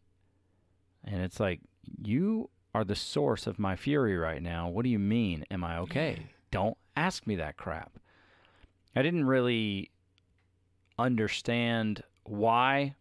And 1.04 1.22
it's 1.22 1.40
like, 1.40 1.60
"You 2.02 2.50
are 2.74 2.84
the 2.84 2.96
source 2.96 3.46
of 3.46 3.58
my 3.58 3.76
fury 3.76 4.16
right 4.16 4.42
now. 4.42 4.68
What 4.68 4.84
do 4.84 4.90
you 4.90 4.98
mean 4.98 5.44
am 5.50 5.64
I 5.64 5.78
okay? 5.78 6.26
Don't 6.50 6.76
ask 6.96 7.26
me 7.26 7.36
that 7.36 7.56
crap." 7.56 7.98
I 8.94 9.02
didn't 9.02 9.24
really 9.24 9.90
understand 10.98 12.02
why 12.24 12.94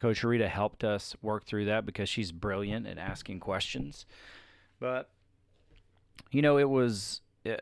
Coach 0.00 0.22
Rita 0.22 0.48
helped 0.48 0.84
us 0.84 1.16
work 1.22 1.44
through 1.44 1.66
that 1.66 1.86
because 1.86 2.08
she's 2.08 2.32
brilliant 2.32 2.86
at 2.86 2.98
asking 2.98 3.40
questions. 3.40 4.06
But 4.80 5.10
you 6.30 6.42
know, 6.42 6.58
it 6.58 6.68
was 6.68 7.20
uh, 7.46 7.56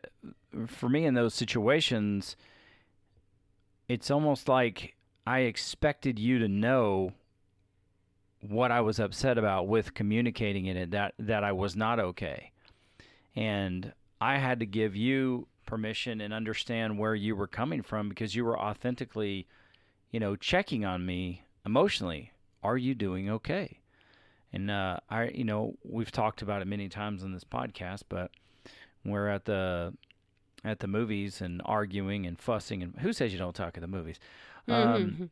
for 0.67 0.89
me 0.89 1.05
in 1.05 1.13
those 1.13 1.33
situations, 1.33 2.35
it's 3.87 4.11
almost 4.11 4.47
like 4.47 4.95
I 5.25 5.39
expected 5.41 6.19
you 6.19 6.39
to 6.39 6.47
know 6.47 7.13
what 8.41 8.71
I 8.71 8.81
was 8.81 8.99
upset 8.99 9.37
about 9.37 9.67
with 9.67 9.93
communicating 9.93 10.65
in 10.67 10.77
it 10.77 10.91
that 10.91 11.13
that 11.19 11.43
I 11.43 11.51
was 11.51 11.75
not 11.75 11.99
okay. 11.99 12.51
And 13.35 13.93
I 14.19 14.37
had 14.37 14.59
to 14.59 14.65
give 14.65 14.95
you 14.95 15.47
permission 15.65 16.21
and 16.21 16.33
understand 16.33 16.97
where 16.97 17.15
you 17.15 17.35
were 17.35 17.47
coming 17.47 17.81
from 17.81 18.09
because 18.09 18.35
you 18.35 18.43
were 18.45 18.59
authentically, 18.59 19.47
you 20.11 20.19
know, 20.19 20.35
checking 20.35 20.85
on 20.85 21.05
me 21.05 21.43
emotionally. 21.65 22.31
Are 22.63 22.77
you 22.77 22.95
doing 22.95 23.29
okay? 23.29 23.79
And 24.51 24.71
uh, 24.71 24.97
I, 25.09 25.27
you 25.27 25.43
know, 25.43 25.75
we've 25.83 26.11
talked 26.11 26.41
about 26.41 26.61
it 26.61 26.67
many 26.67 26.89
times 26.89 27.23
on 27.23 27.33
this 27.33 27.43
podcast, 27.43 28.03
but 28.09 28.31
we're 29.07 29.27
at 29.27 29.45
the 29.45 29.93
at 30.63 30.79
the 30.79 30.87
movies 30.87 31.41
and 31.41 31.61
arguing 31.65 32.25
and 32.25 32.39
fussing 32.39 32.83
and 32.83 32.95
who 32.99 33.13
says 33.13 33.31
you 33.31 33.39
don't 33.39 33.55
talk 33.55 33.75
at 33.77 33.81
the 33.81 33.87
movies 33.87 34.19
um, 34.67 34.73
Mhm. 34.75 35.29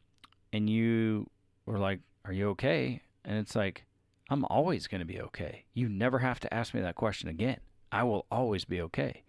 and 0.54 0.70
you 0.70 1.30
were 1.66 1.78
like 1.80 2.00
are 2.24 2.32
you 2.34 2.50
okay 2.50 3.02
and 3.24 3.38
it's 3.38 3.56
like 3.56 3.86
i'm 4.30 4.46
always 4.46 4.88
going 4.88 5.00
to 5.00 5.06
be 5.06 5.20
okay 5.20 5.66
you 5.74 5.90
never 5.90 6.20
have 6.20 6.40
to 6.40 6.54
ask 6.54 6.74
me 6.74 6.82
that 6.82 6.96
question 6.96 7.28
again 7.30 7.60
i 7.92 8.04
will 8.04 8.26
always 8.32 8.66
be 8.66 8.80
okay 8.82 9.24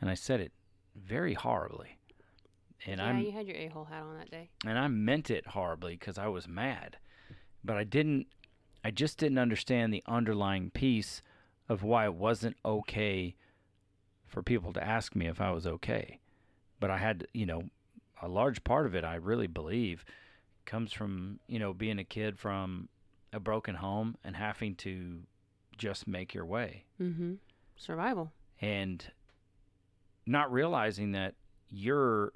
and 0.00 0.10
i 0.10 0.14
said 0.14 0.40
it 0.40 0.52
very 0.94 1.34
horribly 1.34 1.96
and 2.86 2.98
yeah, 3.00 3.06
i'm 3.06 3.18
you 3.20 3.32
had 3.32 3.46
your 3.46 3.56
a 3.56 3.68
hole 3.68 3.84
hat 3.84 4.02
on 4.02 4.16
that 4.18 4.30
day. 4.30 4.50
and 4.66 4.78
I 4.78 4.86
meant 4.88 5.30
it 5.30 5.46
horribly 5.48 5.94
because 5.96 6.18
I 6.18 6.28
was 6.28 6.46
mad, 6.46 6.98
but 7.64 7.76
I 7.76 7.84
didn't. 7.84 8.26
I 8.84 8.90
just 8.92 9.18
didn't 9.18 9.38
understand 9.38 9.92
the 9.92 10.04
underlying 10.06 10.70
piece 10.70 11.20
of 11.68 11.82
why 11.82 12.04
it 12.04 12.14
wasn't 12.14 12.56
okay 12.64 13.34
for 14.26 14.42
people 14.42 14.72
to 14.74 14.82
ask 14.84 15.14
me 15.14 15.26
if 15.26 15.40
I 15.40 15.50
was 15.50 15.66
okay. 15.66 16.20
But 16.80 16.90
I 16.90 16.98
had, 16.98 17.26
you 17.32 17.46
know, 17.46 17.64
a 18.20 18.28
large 18.28 18.64
part 18.64 18.86
of 18.86 18.94
it. 18.94 19.04
I 19.04 19.14
really 19.16 19.46
believe 19.46 20.04
comes 20.64 20.92
from 20.92 21.38
you 21.46 21.58
know 21.60 21.72
being 21.72 21.98
a 21.98 22.04
kid 22.04 22.38
from 22.38 22.88
a 23.32 23.38
broken 23.38 23.76
home 23.76 24.16
and 24.24 24.34
having 24.34 24.74
to 24.74 25.20
just 25.78 26.08
make 26.08 26.34
your 26.34 26.44
way 26.46 26.84
Mm-hmm. 27.00 27.34
Survival. 27.76 28.32
and 28.60 29.04
not 30.26 30.50
realizing 30.52 31.12
that 31.12 31.34
your 31.70 32.32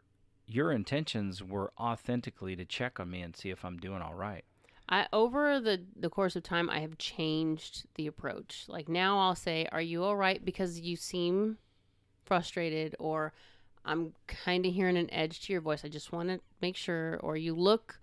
your 0.46 0.70
intentions 0.72 1.42
were 1.42 1.72
authentically 1.78 2.54
to 2.56 2.64
check 2.64 3.00
on 3.00 3.10
me 3.10 3.20
and 3.22 3.34
see 3.36 3.50
if 3.50 3.64
I'm 3.64 3.78
doing 3.78 4.02
all 4.02 4.14
right. 4.14 4.44
I 4.88 5.06
over 5.12 5.58
the 5.60 5.80
the 5.96 6.10
course 6.10 6.36
of 6.36 6.42
time 6.42 6.68
I 6.70 6.80
have 6.80 6.98
changed 6.98 7.86
the 7.94 8.06
approach. 8.06 8.64
Like 8.68 8.88
now 8.88 9.18
I'll 9.18 9.34
say, 9.36 9.66
"Are 9.72 9.80
you 9.82 10.04
all 10.04 10.16
right?" 10.16 10.44
because 10.44 10.78
you 10.80 10.96
seem 10.96 11.58
frustrated 12.30 12.94
or 13.00 13.32
I'm 13.84 14.12
kind 14.28 14.64
of 14.64 14.72
hearing 14.72 14.96
an 14.96 15.12
edge 15.12 15.40
to 15.40 15.52
your 15.52 15.60
voice. 15.60 15.84
I 15.84 15.88
just 15.88 16.12
want 16.12 16.28
to 16.28 16.38
make 16.62 16.76
sure 16.76 17.18
or 17.24 17.36
you 17.36 17.56
look 17.56 17.98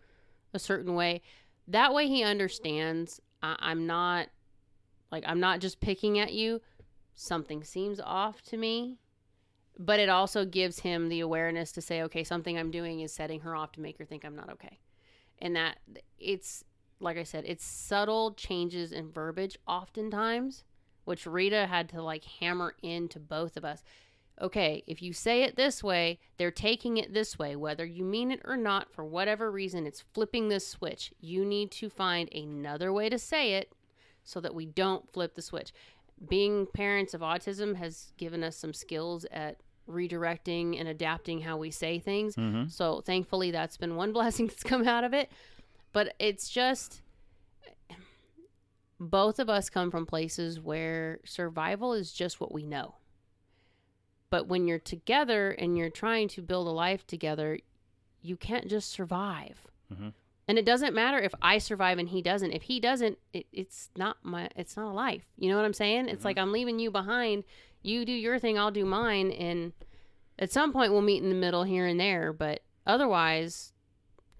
a 0.53 0.59
certain 0.59 0.95
way. 0.95 1.21
That 1.65 1.93
way 1.93 2.09
he 2.09 2.23
understands 2.23 3.21
I, 3.41 3.55
I'm 3.59 3.87
not 3.87 4.27
like 5.13 5.23
I'm 5.25 5.39
not 5.39 5.61
just 5.61 5.79
picking 5.79 6.19
at 6.19 6.33
you. 6.33 6.59
Something 7.15 7.63
seems 7.63 8.01
off 8.01 8.41
to 8.49 8.57
me. 8.57 8.97
But 9.79 10.01
it 10.01 10.09
also 10.09 10.43
gives 10.43 10.79
him 10.79 11.07
the 11.07 11.21
awareness 11.21 11.71
to 11.71 11.81
say, 11.81 12.01
okay, 12.01 12.25
something 12.25 12.57
I'm 12.57 12.71
doing 12.71 12.99
is 12.99 13.13
setting 13.13 13.39
her 13.41 13.55
off 13.55 13.71
to 13.73 13.81
make 13.81 13.97
her 13.97 14.03
think 14.03 14.25
I'm 14.25 14.35
not 14.35 14.51
okay. 14.51 14.79
And 15.39 15.55
that 15.55 15.77
it's 16.19 16.65
like 16.99 17.17
I 17.17 17.23
said, 17.23 17.45
it's 17.47 17.63
subtle 17.63 18.33
changes 18.33 18.91
in 18.91 19.09
verbiage 19.09 19.57
oftentimes, 19.65 20.65
which 21.05 21.25
Rita 21.25 21.67
had 21.67 21.87
to 21.89 22.01
like 22.01 22.25
hammer 22.25 22.75
into 22.83 23.21
both 23.21 23.55
of 23.55 23.63
us. 23.63 23.85
Okay, 24.39 24.83
if 24.85 25.01
you 25.01 25.13
say 25.13 25.43
it 25.43 25.55
this 25.55 25.83
way, 25.83 26.19
they're 26.37 26.51
taking 26.51 26.97
it 26.97 27.13
this 27.13 27.39
way. 27.39 27.55
Whether 27.55 27.85
you 27.85 28.03
mean 28.05 28.29
it 28.29 28.41
or 28.45 28.55
not, 28.55 28.93
for 28.93 29.03
whatever 29.03 29.49
reason, 29.49 29.87
it's 29.87 30.03
flipping 30.13 30.47
this 30.47 30.67
switch. 30.67 31.11
You 31.19 31.43
need 31.43 31.71
to 31.71 31.89
find 31.89 32.31
another 32.33 32.93
way 32.93 33.09
to 33.09 33.17
say 33.17 33.53
it 33.53 33.73
so 34.23 34.39
that 34.41 34.53
we 34.53 34.65
don't 34.65 35.11
flip 35.11 35.35
the 35.35 35.41
switch. 35.41 35.73
Being 36.27 36.67
parents 36.67 37.13
of 37.13 37.21
autism 37.21 37.77
has 37.77 38.11
given 38.17 38.43
us 38.43 38.55
some 38.55 38.73
skills 38.73 39.25
at 39.31 39.57
redirecting 39.89 40.79
and 40.79 40.87
adapting 40.87 41.41
how 41.41 41.57
we 41.57 41.71
say 41.71 41.97
things. 41.97 42.35
Mm-hmm. 42.35 42.67
So 42.67 43.01
thankfully, 43.01 43.51
that's 43.51 43.77
been 43.77 43.95
one 43.95 44.13
blessing 44.13 44.47
that's 44.47 44.63
come 44.63 44.87
out 44.87 45.03
of 45.03 45.13
it. 45.13 45.31
But 45.93 46.13
it's 46.19 46.49
just 46.49 47.01
both 48.99 49.39
of 49.39 49.49
us 49.49 49.69
come 49.69 49.89
from 49.89 50.05
places 50.05 50.59
where 50.59 51.19
survival 51.25 51.93
is 51.93 52.11
just 52.11 52.39
what 52.39 52.53
we 52.53 52.65
know. 52.65 52.95
But 54.29 54.47
when 54.47 54.67
you're 54.67 54.79
together 54.79 55.51
and 55.51 55.77
you're 55.77 55.89
trying 55.89 56.27
to 56.29 56.41
build 56.41 56.67
a 56.67 56.71
life 56.71 57.05
together, 57.07 57.59
you 58.21 58.35
can't 58.35 58.67
just 58.67 58.89
survive. 58.89 59.67
Mhm. 59.91 60.13
And 60.49 60.57
it 60.57 60.65
doesn't 60.65 60.93
matter 60.93 61.19
if 61.19 61.33
I 61.41 61.57
survive 61.57 61.97
and 61.97 62.09
he 62.09 62.21
doesn't. 62.21 62.51
If 62.51 62.63
he 62.63 62.79
doesn't, 62.79 63.17
it, 63.33 63.47
it's 63.51 63.89
not 63.97 64.17
my 64.23 64.49
it's 64.55 64.77
not 64.77 64.89
a 64.91 64.93
life. 64.93 65.25
You 65.37 65.49
know 65.49 65.55
what 65.57 65.65
I'm 65.65 65.73
saying? 65.73 66.07
It's 66.09 66.23
like 66.25 66.37
I'm 66.37 66.51
leaving 66.51 66.79
you 66.79 66.89
behind. 66.91 67.43
You 67.81 68.05
do 68.05 68.11
your 68.11 68.39
thing, 68.39 68.57
I'll 68.57 68.71
do 68.71 68.85
mine 68.85 69.31
and 69.31 69.73
at 70.39 70.51
some 70.51 70.71
point 70.71 70.91
we'll 70.91 71.01
meet 71.01 71.23
in 71.23 71.29
the 71.29 71.35
middle 71.35 71.63
here 71.63 71.85
and 71.85 71.99
there, 71.99 72.31
but 72.31 72.61
otherwise 72.85 73.73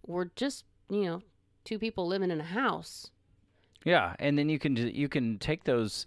we're 0.06 0.30
just, 0.36 0.66
you 0.90 1.04
know, 1.04 1.22
two 1.66 1.80
people 1.80 2.08
living 2.08 2.32
in 2.32 2.40
a 2.40 2.46
house. 2.46 3.12
Yeah, 3.84 4.16
and 4.20 4.38
then 4.38 4.50
you 4.50 4.60
can 4.60 4.76
you 4.76 5.08
can 5.10 5.38
take 5.40 5.64
those 5.66 6.06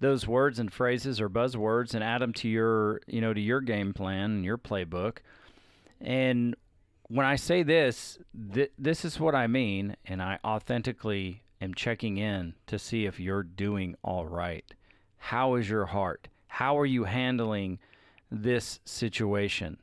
those 0.00 0.26
words 0.26 0.58
and 0.58 0.72
phrases 0.72 1.20
or 1.20 1.28
buzzwords 1.28 1.94
and 1.94 2.04
add 2.04 2.20
them 2.20 2.32
to 2.34 2.48
your 2.48 3.00
you 3.06 3.20
know 3.20 3.32
to 3.32 3.40
your 3.40 3.60
game 3.60 3.92
plan 3.92 4.30
and 4.30 4.44
your 4.44 4.58
playbook. 4.58 5.18
And 6.00 6.54
when 7.08 7.24
I 7.24 7.36
say 7.36 7.62
this, 7.62 8.18
th- 8.52 8.72
this 8.78 9.04
is 9.04 9.20
what 9.20 9.34
I 9.34 9.46
mean, 9.46 9.96
and 10.04 10.20
I 10.20 10.38
authentically 10.44 11.42
am 11.60 11.72
checking 11.72 12.18
in 12.18 12.54
to 12.66 12.78
see 12.78 13.06
if 13.06 13.20
you're 13.20 13.42
doing 13.42 13.94
all 14.02 14.26
right. 14.26 14.64
How 15.18 15.54
is 15.54 15.68
your 15.70 15.86
heart? 15.86 16.28
how 16.56 16.78
are 16.78 16.86
you 16.86 17.04
handling 17.04 17.78
this 18.30 18.80
situation? 18.86 19.76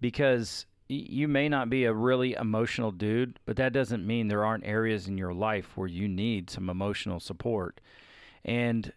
Because 0.00 0.64
you 0.88 1.26
may 1.26 1.48
not 1.48 1.68
be 1.68 1.86
a 1.86 1.92
really 1.92 2.34
emotional 2.34 2.92
dude, 2.92 3.40
but 3.44 3.56
that 3.56 3.72
doesn't 3.72 4.06
mean 4.06 4.28
there 4.28 4.44
aren't 4.44 4.64
areas 4.64 5.08
in 5.08 5.18
your 5.18 5.34
life 5.34 5.76
where 5.76 5.88
you 5.88 6.06
need 6.06 6.50
some 6.50 6.70
emotional 6.70 7.18
support. 7.18 7.80
And 8.44 8.92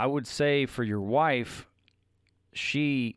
I 0.00 0.06
would 0.06 0.26
say 0.26 0.64
for 0.64 0.82
your 0.82 1.02
wife, 1.02 1.66
she 2.54 3.16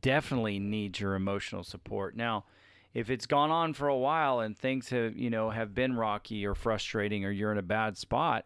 definitely 0.00 0.58
needs 0.58 0.98
your 0.98 1.14
emotional 1.14 1.62
support. 1.62 2.16
Now, 2.16 2.46
if 2.92 3.10
it's 3.10 3.26
gone 3.26 3.52
on 3.52 3.74
for 3.74 3.86
a 3.86 3.96
while 3.96 4.40
and 4.40 4.58
things 4.58 4.88
have, 4.88 5.16
you 5.16 5.30
know, 5.30 5.50
have 5.50 5.72
been 5.72 5.94
rocky 5.94 6.44
or 6.44 6.56
frustrating 6.56 7.24
or 7.24 7.30
you're 7.30 7.52
in 7.52 7.58
a 7.58 7.62
bad 7.62 7.96
spot, 7.96 8.44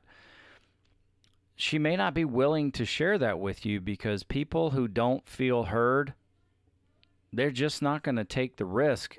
she 1.57 1.79
may 1.79 1.97
not 1.97 2.13
be 2.13 2.27
willing 2.27 2.71
to 2.73 2.85
share 2.85 3.17
that 3.17 3.41
with 3.41 3.65
you 3.65 3.81
because 3.81 4.25
people 4.25 4.73
who 4.73 4.87
don't 4.87 5.27
feel 5.27 5.63
heard, 5.63 6.13
they're 7.33 7.51
just 7.51 7.81
not 7.81 8.03
going 8.03 8.17
to 8.17 8.25
take 8.25 8.59
the 8.59 8.67
risk 8.67 9.17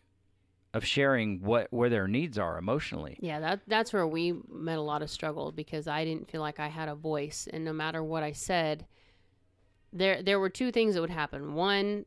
of 0.74 0.86
sharing 0.86 1.42
what 1.42 1.68
where 1.72 1.90
their 1.90 2.08
needs 2.08 2.38
are 2.38 2.58
emotionally. 2.58 3.18
Yeah, 3.20 3.40
that 3.40 3.62
that's 3.68 3.92
where 3.92 4.08
we 4.08 4.34
met 4.50 4.78
a 4.78 4.82
lot 4.82 5.01
of 5.01 5.10
struggle 5.10 5.51
because 5.51 5.88
I 5.88 6.06
didn't 6.06 6.30
feel 6.30 6.42
like 6.42 6.60
I 6.60 6.68
had 6.68 6.90
a 6.90 6.96
voice, 6.96 7.48
and 7.51 7.66
no 7.66 7.74
matter 7.74 8.04
what 8.04 8.24
I 8.24 8.32
said, 8.32 8.86
there 9.92 10.24
there 10.24 10.40
were 10.40 10.50
two 10.50 10.72
things 10.72 10.96
that 10.96 11.01
would 11.01 11.10
happen. 11.10 11.54
One, 11.54 12.06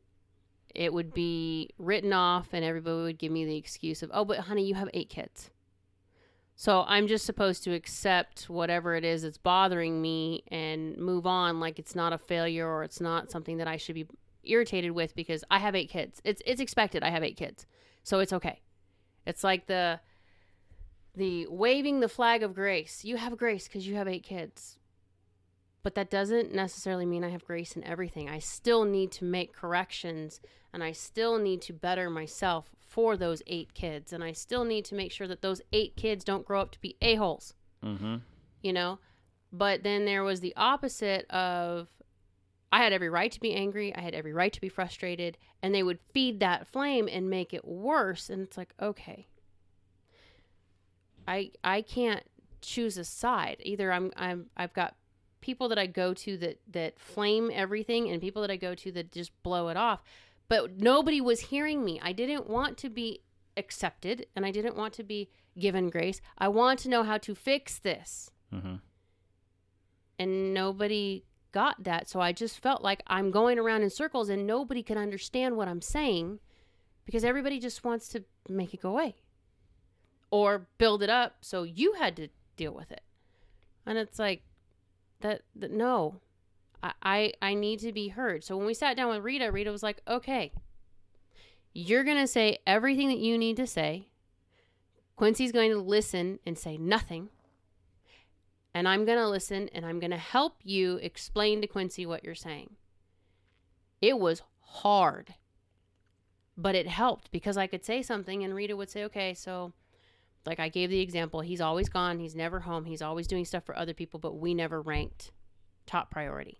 it 0.73 0.93
would 0.93 1.13
be 1.13 1.69
written 1.77 2.13
off, 2.13 2.49
and 2.53 2.65
everybody 2.65 3.03
would 3.03 3.19
give 3.19 3.31
me 3.31 3.45
the 3.45 3.57
excuse 3.57 4.01
of, 4.01 4.09
"Oh, 4.13 4.25
but 4.25 4.39
honey, 4.39 4.65
you 4.65 4.75
have 4.75 4.89
eight 4.93 5.09
kids." 5.09 5.51
So 6.57 6.85
I'm 6.87 7.07
just 7.07 7.25
supposed 7.25 7.65
to 7.65 7.73
accept 7.73 8.49
whatever 8.49 8.95
it 8.95 9.03
is 9.03 9.23
that's 9.23 9.37
bothering 9.37 10.01
me 10.01 10.43
and 10.47 10.97
move 10.97 11.27
on 11.27 11.59
like 11.59 11.79
it's 11.79 11.95
not 11.95 12.13
a 12.13 12.17
failure 12.17 12.65
or 12.65 12.83
it's 12.83 13.01
not 13.01 13.29
something 13.29 13.57
that 13.57 13.67
I 13.67 13.75
should 13.75 13.95
be 13.95 14.07
irritated 14.45 14.91
with 14.91 15.15
because 15.15 15.43
I 15.51 15.59
have 15.59 15.75
eight 15.75 15.89
kids. 15.89 16.21
It's 16.23 16.41
it's 16.45 16.61
expected 16.61 17.03
I 17.03 17.09
have 17.09 17.23
eight 17.23 17.37
kids. 17.37 17.65
So 18.03 18.19
it's 18.19 18.33
okay. 18.33 18.61
It's 19.25 19.43
like 19.43 19.67
the 19.67 19.99
the 21.15 21.47
waving 21.47 21.99
the 22.01 22.09
flag 22.09 22.43
of 22.43 22.53
grace. 22.53 23.03
You 23.05 23.17
have 23.17 23.37
grace 23.37 23.67
because 23.67 23.87
you 23.87 23.95
have 23.95 24.07
eight 24.07 24.23
kids. 24.23 24.79
But 25.83 25.95
that 25.95 26.09
doesn't 26.09 26.53
necessarily 26.53 27.05
mean 27.05 27.23
I 27.23 27.29
have 27.29 27.45
grace 27.45 27.75
in 27.75 27.83
everything. 27.83 28.27
I 28.27 28.39
still 28.39 28.85
need 28.85 29.11
to 29.13 29.23
make 29.23 29.53
corrections 29.53 30.41
and 30.73 30.83
I 30.83 30.91
still 30.91 31.37
need 31.37 31.61
to 31.63 31.73
better 31.73 32.09
myself 32.09 32.71
for 32.79 33.15
those 33.15 33.43
eight 33.47 33.73
kids. 33.75 34.11
And 34.11 34.23
I 34.23 34.31
still 34.31 34.65
need 34.65 34.83
to 34.85 34.95
make 34.95 35.11
sure 35.11 35.27
that 35.27 35.41
those 35.43 35.61
eight 35.71 35.95
kids 35.95 36.25
don't 36.25 36.45
grow 36.45 36.59
up 36.59 36.71
to 36.71 36.81
be 36.81 36.97
a-holes, 37.01 37.53
Mm-hmm. 37.83 38.15
you 38.61 38.73
know? 38.73 38.97
But 39.53 39.83
then 39.83 40.05
there 40.05 40.23
was 40.23 40.39
the 40.41 40.53
opposite 40.57 41.29
of 41.29 41.87
I 42.71 42.83
had 42.83 42.93
every 42.93 43.09
right 43.09 43.31
to 43.31 43.39
be 43.39 43.53
angry. 43.53 43.95
I 43.95 44.01
had 44.01 44.13
every 44.13 44.33
right 44.33 44.51
to 44.51 44.61
be 44.61 44.69
frustrated. 44.69 45.37
And 45.61 45.73
they 45.73 45.83
would 45.83 45.99
feed 46.13 46.39
that 46.39 46.67
flame 46.67 47.07
and 47.11 47.29
make 47.29 47.53
it 47.53 47.65
worse. 47.65 48.29
And 48.29 48.41
it's 48.41 48.57
like, 48.57 48.73
okay. 48.81 49.27
I 51.27 51.51
I 51.63 51.81
can't 51.81 52.23
choose 52.61 52.97
a 52.97 53.05
side. 53.05 53.57
Either 53.61 53.91
I'm 53.91 54.11
I'm 54.15 54.47
I've 54.57 54.73
got 54.73 54.95
people 55.41 55.69
that 55.69 55.77
I 55.77 55.85
go 55.85 56.13
to 56.13 56.37
that 56.37 56.59
that 56.71 56.99
flame 56.99 57.51
everything 57.53 58.09
and 58.09 58.21
people 58.21 58.41
that 58.41 58.51
I 58.51 58.57
go 58.57 58.75
to 58.75 58.91
that 58.93 59.11
just 59.11 59.31
blow 59.43 59.69
it 59.69 59.77
off. 59.77 60.03
But 60.47 60.77
nobody 60.79 61.21
was 61.21 61.39
hearing 61.39 61.83
me. 61.83 61.99
I 62.03 62.13
didn't 62.13 62.47
want 62.47 62.77
to 62.79 62.89
be 62.89 63.21
accepted 63.57 64.27
and 64.35 64.45
I 64.45 64.51
didn't 64.51 64.75
want 64.75 64.93
to 64.95 65.03
be 65.03 65.29
given 65.57 65.89
grace. 65.89 66.21
I 66.37 66.47
want 66.49 66.79
to 66.79 66.89
know 66.89 67.03
how 67.03 67.17
to 67.19 67.33
fix 67.33 67.79
this. 67.79 68.29
Mm-hmm. 68.53 68.75
And 70.19 70.53
nobody 70.53 71.25
got 71.55 71.85
that. 71.85 72.09
So 72.09 72.19
I 72.19 72.33
just 72.33 72.59
felt 72.59 72.83
like 72.83 73.01
I'm 73.07 73.31
going 73.31 73.57
around 73.57 73.81
in 73.81 73.89
circles 73.89 74.27
and 74.27 74.45
nobody 74.45 74.83
can 74.83 74.97
understand 74.97 75.55
what 75.55 75.69
I'm 75.69 75.81
saying 75.81 76.39
because 77.05 77.23
everybody 77.23 77.61
just 77.61 77.85
wants 77.85 78.09
to 78.09 78.25
make 78.49 78.73
it 78.73 78.81
go 78.81 78.89
away 78.89 79.15
or 80.29 80.67
build 80.77 81.01
it 81.01 81.09
up 81.09 81.37
so 81.39 81.63
you 81.63 81.93
had 81.93 82.17
to 82.17 82.27
deal 82.57 82.73
with 82.73 82.91
it. 82.91 83.03
And 83.85 83.97
it's 83.97 84.19
like 84.19 84.41
that, 85.21 85.43
that 85.55 85.71
no. 85.71 86.19
I, 86.83 86.91
I 87.01 87.33
I 87.41 87.53
need 87.53 87.79
to 87.79 87.93
be 87.93 88.09
heard. 88.09 88.43
So 88.43 88.57
when 88.57 88.65
we 88.65 88.73
sat 88.73 88.97
down 88.97 89.09
with 89.09 89.23
Rita, 89.23 89.49
Rita 89.49 89.71
was 89.71 89.81
like, 89.81 90.01
"Okay. 90.05 90.51
You're 91.73 92.03
going 92.03 92.17
to 92.17 92.27
say 92.27 92.59
everything 92.67 93.07
that 93.09 93.17
you 93.17 93.37
need 93.37 93.57
to 93.57 93.67
say. 93.67 94.07
Quincy's 95.15 95.51
going 95.51 95.71
to 95.71 95.79
listen 95.79 96.39
and 96.45 96.57
say 96.57 96.77
nothing 96.77 97.29
and 98.75 98.89
I'm 98.89 99.05
going 99.05 99.17
to 99.17 99.29
listen 99.29 99.69
and 99.69 99.85
I'm 99.85 100.01
going 100.01 100.11
to 100.11 100.17
help 100.17 100.57
you 100.61 100.97
explain 100.97 101.61
to 101.61 101.67
Quincy 101.67 102.05
what 102.05 102.25
you're 102.25 102.35
saying. 102.35 102.75
It 104.01 104.19
was 104.19 104.43
hard, 104.59 105.33
but 106.57 106.75
it 106.75 106.85
helped 106.85 107.31
because 107.31 107.55
I 107.55 107.67
could 107.67 107.85
say 107.85 108.01
something 108.01 108.43
and 108.43 108.53
Rita 108.53 108.75
would 108.75 108.89
say, 108.89 109.05
okay, 109.05 109.33
so 109.33 109.71
like 110.45 110.59
I 110.59 110.67
gave 110.67 110.89
the 110.89 110.99
example, 110.99 111.39
he's 111.39 111.61
always 111.61 111.87
gone, 111.87 112.19
he's 112.19 112.35
never 112.35 112.59
home, 112.59 112.83
he's 112.83 113.01
always 113.01 113.27
doing 113.27 113.45
stuff 113.45 113.63
for 113.63 113.77
other 113.77 113.93
people, 113.93 114.19
but 114.19 114.37
we 114.37 114.53
never 114.53 114.81
ranked 114.81 115.31
top 115.85 116.11
priority. 116.11 116.59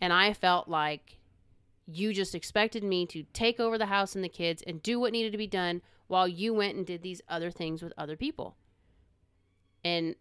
And 0.00 0.12
I 0.12 0.32
felt 0.32 0.68
like 0.68 1.18
you 1.84 2.14
just 2.14 2.36
expected 2.36 2.84
me 2.84 3.06
to 3.06 3.24
take 3.32 3.58
over 3.58 3.76
the 3.76 3.86
house 3.86 4.14
and 4.14 4.22
the 4.22 4.28
kids 4.28 4.62
and 4.64 4.80
do 4.84 5.00
what 5.00 5.10
needed 5.10 5.32
to 5.32 5.38
be 5.38 5.48
done 5.48 5.82
while 6.06 6.28
you 6.28 6.54
went 6.54 6.76
and 6.76 6.86
did 6.86 7.02
these 7.02 7.20
other 7.28 7.50
things 7.50 7.82
with 7.82 7.92
other 7.98 8.16
people. 8.16 8.56
And 9.82 10.14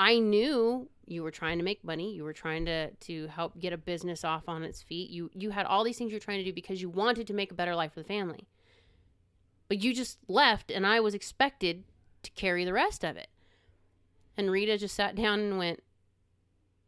I 0.00 0.18
knew 0.18 0.88
you 1.04 1.22
were 1.22 1.30
trying 1.30 1.58
to 1.58 1.64
make 1.64 1.84
money. 1.84 2.14
You 2.14 2.24
were 2.24 2.32
trying 2.32 2.64
to 2.64 2.90
to 2.90 3.26
help 3.26 3.58
get 3.58 3.74
a 3.74 3.76
business 3.76 4.24
off 4.24 4.48
on 4.48 4.62
its 4.62 4.80
feet. 4.80 5.10
You 5.10 5.30
you 5.34 5.50
had 5.50 5.66
all 5.66 5.84
these 5.84 5.98
things 5.98 6.10
you're 6.10 6.18
trying 6.18 6.38
to 6.38 6.44
do 6.44 6.54
because 6.54 6.80
you 6.80 6.88
wanted 6.88 7.26
to 7.26 7.34
make 7.34 7.52
a 7.52 7.54
better 7.54 7.76
life 7.76 7.92
for 7.92 8.00
the 8.00 8.08
family. 8.08 8.48
But 9.68 9.82
you 9.82 9.92
just 9.92 10.18
left 10.26 10.70
and 10.70 10.86
I 10.86 11.00
was 11.00 11.14
expected 11.14 11.84
to 12.22 12.30
carry 12.30 12.64
the 12.64 12.72
rest 12.72 13.04
of 13.04 13.18
it. 13.18 13.28
And 14.38 14.50
Rita 14.50 14.78
just 14.78 14.94
sat 14.94 15.16
down 15.16 15.38
and 15.40 15.58
went, 15.58 15.82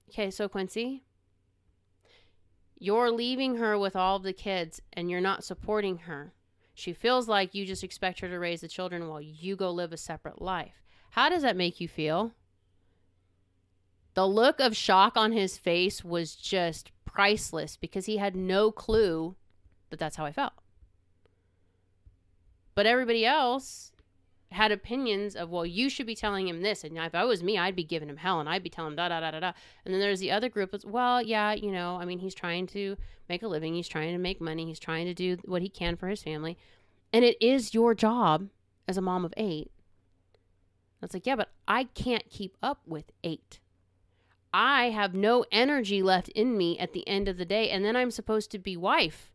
"Okay, 0.09 0.31
so 0.31 0.49
Quincy, 0.49 1.05
you're 2.79 3.11
leaving 3.11 3.57
her 3.57 3.79
with 3.79 3.95
all 3.95 4.17
of 4.17 4.23
the 4.23 4.33
kids 4.33 4.81
and 4.95 5.11
you're 5.11 5.21
not 5.21 5.45
supporting 5.45 5.99
her. 6.09 6.33
She 6.73 6.95
feels 6.95 7.29
like 7.29 7.55
you 7.55 7.67
just 7.67 7.85
expect 7.85 8.21
her 8.21 8.29
to 8.29 8.39
raise 8.39 8.63
the 8.63 8.69
children 8.69 9.07
while 9.07 9.21
you 9.21 9.55
go 9.55 9.71
live 9.71 9.93
a 9.93 9.99
separate 9.99 10.41
life. 10.41 10.83
How 11.11 11.29
does 11.29 11.43
that 11.43 11.57
make 11.57 11.79
you 11.79 11.89
feel?" 11.89 12.33
The 14.15 14.27
look 14.27 14.61
of 14.61 14.77
shock 14.77 15.17
on 15.17 15.33
his 15.33 15.57
face 15.57 16.05
was 16.05 16.35
just 16.35 16.93
priceless 17.05 17.77
because 17.77 18.07
he 18.07 18.19
had 18.19 18.37
no 18.37 18.71
clue 18.71 19.37
that 19.91 19.99
that's 19.99 20.17
how 20.17 20.25
I 20.25 20.33
felt. 20.33 20.53
But 22.75 22.87
everybody 22.87 23.25
else 23.25 23.93
had 24.51 24.71
opinions 24.71 25.35
of, 25.35 25.51
well, 25.51 25.67
you 25.67 25.89
should 25.89 26.07
be 26.07 26.15
telling 26.15 26.47
him 26.47 26.63
this. 26.63 26.85
And 26.85 26.97
if 26.99 27.15
I 27.15 27.25
was 27.25 27.43
me, 27.43 27.59
I'd 27.59 27.77
be 27.77 27.85
giving 27.85 28.09
him 28.09 28.19
hell 28.19 28.41
and 28.41 28.49
I'd 28.49 28.63
be 28.63 28.71
telling 28.71 28.93
him 28.93 28.97
da 28.97 29.09
da 29.09 29.21
da 29.21 29.31
da 29.31 29.41
da. 29.41 29.53
And 29.85 29.93
then 29.93 30.01
there's 30.01 30.21
the 30.21 30.31
other 30.31 30.49
group 30.49 30.73
that's, 30.73 30.85
well, 30.85 31.23
yeah, 31.23 31.53
you 31.53 31.73
know, 31.73 31.97
I 31.97 32.05
mean, 32.05 32.19
he's 32.19 32.35
trying 32.35 32.67
to 32.69 32.97
make 33.29 33.43
a 33.43 33.49
living, 33.49 33.75
he's 33.75 33.89
trying 33.89 34.13
to 34.13 34.19
make 34.19 34.41
money, 34.41 34.67
he's 34.67 34.79
trying 34.79 35.07
to 35.07 35.15
do 35.15 35.39
what 35.45 35.63
he 35.63 35.69
can 35.69 35.97
for 35.97 36.09
his 36.09 36.23
family. 36.23 36.59
And 37.13 37.25
it 37.25 37.41
is 37.41 37.75
your 37.75 37.95
job 37.95 38.49
as 38.87 38.97
a 38.97 39.03
mom 39.03 39.25
of 39.25 39.35
eight. 39.37 39.71
That's 41.01 41.15
like, 41.15 41.27
yeah, 41.27 41.37
but 41.37 41.51
I 41.67 41.85
can't 41.85 42.29
keep 42.31 42.57
up 42.63 42.83
with 42.87 43.11
eight. 43.25 43.59
I 44.53 44.91
have 44.91 45.15
no 45.15 45.45
energy 45.51 46.03
left 46.03 46.29
in 46.31 46.57
me 46.57 46.79
at 46.79 46.93
the 46.93 47.07
end 47.09 47.29
of 47.29 47.39
the 47.39 47.45
day, 47.45 47.71
and 47.71 47.85
then 47.85 47.97
I'm 47.97 48.11
supposed 48.11 48.51
to 48.51 48.59
be 48.59 48.77
wife. 48.77 49.33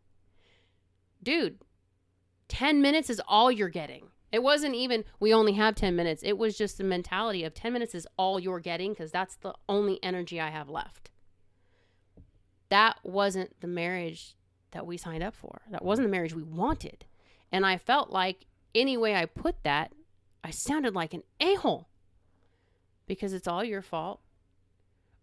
Dude, 1.23 1.57
10 2.49 2.81
minutes 2.81 3.09
is 3.09 3.21
all 3.27 3.51
you're 3.51 3.69
getting. 3.69 4.09
It 4.31 4.43
wasn't 4.43 4.75
even, 4.75 5.05
we 5.19 5.33
only 5.33 5.53
have 5.53 5.75
10 5.75 5.95
minutes. 5.95 6.21
It 6.23 6.37
was 6.37 6.57
just 6.57 6.77
the 6.77 6.83
mentality 6.83 7.43
of 7.43 7.53
10 7.53 7.73
minutes 7.73 7.95
is 7.95 8.07
all 8.17 8.39
you're 8.39 8.59
getting 8.59 8.91
because 8.91 9.11
that's 9.11 9.37
the 9.37 9.53
only 9.67 10.03
energy 10.03 10.39
I 10.39 10.49
have 10.49 10.69
left. 10.69 11.09
That 12.69 12.97
wasn't 13.03 13.59
the 13.61 13.67
marriage 13.67 14.35
that 14.71 14.85
we 14.85 14.97
signed 14.97 15.23
up 15.23 15.33
for. 15.33 15.61
That 15.71 15.83
wasn't 15.83 16.07
the 16.07 16.11
marriage 16.11 16.35
we 16.35 16.43
wanted. 16.43 17.05
And 17.51 17.65
I 17.65 17.77
felt 17.77 18.09
like 18.09 18.45
any 18.75 18.97
way 18.97 19.15
I 19.15 19.25
put 19.25 19.63
that, 19.63 19.93
I 20.43 20.51
sounded 20.51 20.93
like 20.93 21.13
an 21.13 21.23
a 21.39 21.55
hole 21.55 21.87
because 23.07 23.31
it's 23.33 23.47
all 23.47 23.63
your 23.63 23.81
fault 23.81 24.19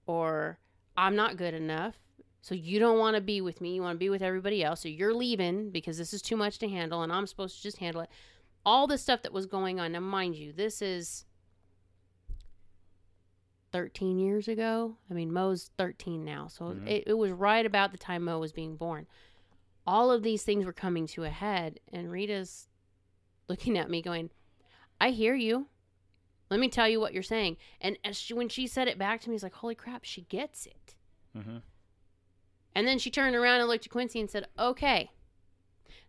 or 0.07 0.59
I'm 0.97 1.17
not 1.17 1.37
good 1.37 1.55
enough. 1.55 1.95
So 2.43 2.55
you 2.55 2.79
don't 2.79 2.99
want 2.99 3.17
to 3.17 3.23
be 3.23 3.41
with 3.41 3.61
me. 3.61 3.75
You 3.75 3.83
want 3.83 3.95
to 3.95 3.99
be 3.99 4.11
with 4.11 4.23
everybody 4.23 4.63
else. 4.63 4.81
So 4.83 4.89
you're 4.89 5.15
leaving 5.15 5.71
because 5.71 5.97
this 5.97 6.13
is 6.13 6.21
too 6.21 6.37
much 6.37 6.59
to 6.59 6.69
handle 6.69 7.03
and 7.03 7.11
I'm 7.13 7.27
supposed 7.27 7.57
to 7.57 7.63
just 7.63 7.79
handle 7.79 8.03
it. 8.03 8.11
All 8.67 8.87
the 8.87 8.99
stuff 8.99 9.23
that 9.23 9.33
was 9.33 9.47
going 9.47 9.81
on. 9.81 9.93
Now, 9.93 10.01
mind 10.01 10.37
you, 10.37 10.53
this 10.53 10.83
is 10.83 11.25
13 13.73 14.19
years 14.19 14.47
ago. 14.47 14.97
I 15.11 15.15
mean, 15.15 15.33
Mo's 15.33 15.71
13 15.79 16.25
now. 16.25 16.47
So 16.49 16.67
Mhm. 16.67 16.87
it, 16.87 17.05
it 17.09 17.15
was 17.15 17.33
right 17.33 17.65
about 17.67 17.93
the 17.93 17.99
time 17.99 18.25
Mo 18.25 18.39
was 18.39 18.53
being 18.53 18.77
born. 18.77 19.07
All 19.87 20.11
of 20.11 20.23
these 20.23 20.45
things 20.45 20.65
were 20.65 20.73
coming 20.73 21.07
to 21.09 21.25
a 21.25 21.31
head. 21.31 21.81
And 21.93 22.11
Rita's 22.11 22.69
looking 23.49 23.77
at 23.77 23.91
me 23.91 24.01
going, 24.01 24.31
I 25.01 25.11
hear 25.11 25.35
you. 25.35 25.69
Let 26.51 26.61
me 26.61 26.69
tell 26.69 26.89
you 26.89 27.01
what 27.01 27.15
you're 27.15 27.23
saying. 27.23 27.57
And 27.81 27.99
as 28.05 28.17
she, 28.17 28.35
when 28.35 28.49
she 28.49 28.67
said 28.67 28.89
it 28.89 28.99
back 28.99 29.21
to 29.23 29.31
me, 29.31 29.35
he's 29.35 29.43
like, 29.43 29.55
holy 29.55 29.75
crap, 29.75 30.05
she 30.05 30.23
gets 30.23 30.67
it. 30.67 30.95
Mm-hmm. 31.37 31.59
And 32.75 32.87
then 32.87 32.99
she 32.99 33.11
turned 33.11 33.37
around 33.37 33.61
and 33.61 33.69
looked 33.69 33.87
at 33.87 33.93
Quincy 33.93 34.21
and 34.21 34.29
said, 34.29 34.47
Okay, 34.59 35.11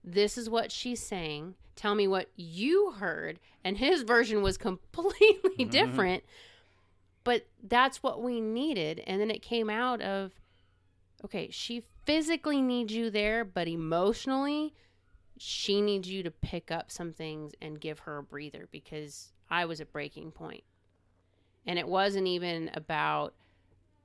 this 0.03 0.37
is 0.37 0.49
what 0.49 0.71
she's 0.71 1.01
saying. 1.01 1.55
Tell 1.75 1.95
me 1.95 2.07
what 2.07 2.29
you 2.35 2.91
heard. 2.91 3.39
And 3.63 3.77
his 3.77 4.03
version 4.03 4.41
was 4.41 4.57
completely 4.59 5.65
different. 5.65 6.23
But 7.23 7.47
that's 7.63 8.03
what 8.03 8.21
we 8.21 8.39
needed. 8.39 9.01
And 9.05 9.19
then 9.19 9.31
it 9.31 9.41
came 9.41 9.69
out 9.69 10.01
of, 10.01 10.31
okay, 11.23 11.49
she 11.51 11.83
physically 12.05 12.61
needs 12.61 12.93
you 12.93 13.09
there, 13.09 13.43
but 13.43 13.67
emotionally, 13.67 14.75
she 15.37 15.81
needs 15.81 16.07
you 16.07 16.21
to 16.21 16.29
pick 16.29 16.71
up 16.71 16.91
some 16.91 17.11
things 17.11 17.53
and 17.61 17.81
give 17.81 17.99
her 17.99 18.19
a 18.19 18.23
breather 18.23 18.67
because 18.71 19.33
I 19.49 19.65
was 19.65 19.81
at 19.81 19.91
breaking 19.91 20.31
point. 20.31 20.63
And 21.65 21.79
it 21.79 21.87
wasn't 21.87 22.27
even 22.27 22.69
about 22.73 23.33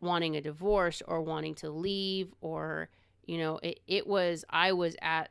wanting 0.01 0.37
a 0.37 0.41
divorce 0.41 1.03
or 1.07 1.21
wanting 1.21 1.55
to 1.57 1.71
leave 1.71 2.33
or, 2.41 2.89
you 3.27 3.39
know, 3.39 3.59
it, 3.63 3.81
it 3.87 4.07
was, 4.07 4.45
I 4.49 4.73
was 4.73 4.97
at 5.03 5.31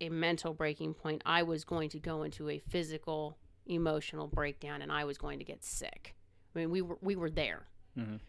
a 0.00 0.08
mental 0.10 0.52
breaking 0.54 0.94
point. 0.94 1.22
I 1.24 1.42
was 1.42 1.64
going 1.64 1.88
to 1.90 1.98
go 1.98 2.22
into 2.22 2.48
a 2.50 2.58
physical, 2.58 3.38
emotional 3.66 4.26
breakdown 4.26 4.82
and 4.82 4.92
I 4.92 5.04
was 5.04 5.16
going 5.16 5.38
to 5.38 5.44
get 5.44 5.64
sick. 5.64 6.14
I 6.54 6.58
mean, 6.58 6.70
we 6.70 6.82
were, 6.82 6.98
we 7.00 7.16
were 7.16 7.30
there. 7.30 7.66
Mhm. 7.98 8.20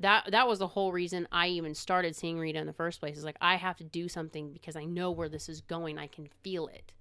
That, 0.00 0.30
that 0.32 0.46
was 0.46 0.58
the 0.58 0.66
whole 0.66 0.92
reason 0.92 1.26
I 1.32 1.48
even 1.48 1.74
started 1.74 2.14
seeing 2.14 2.38
Rita 2.38 2.58
in 2.58 2.66
the 2.66 2.72
first 2.72 3.00
place. 3.00 3.16
Is 3.16 3.24
like 3.24 3.38
I 3.40 3.56
have 3.56 3.76
to 3.76 3.84
do 3.84 4.08
something 4.08 4.52
because 4.52 4.76
I 4.76 4.84
know 4.84 5.10
where 5.10 5.28
this 5.28 5.48
is 5.48 5.62
going. 5.62 5.96
I 5.98 6.06
can 6.06 6.28
feel 6.42 6.66
it 6.66 6.92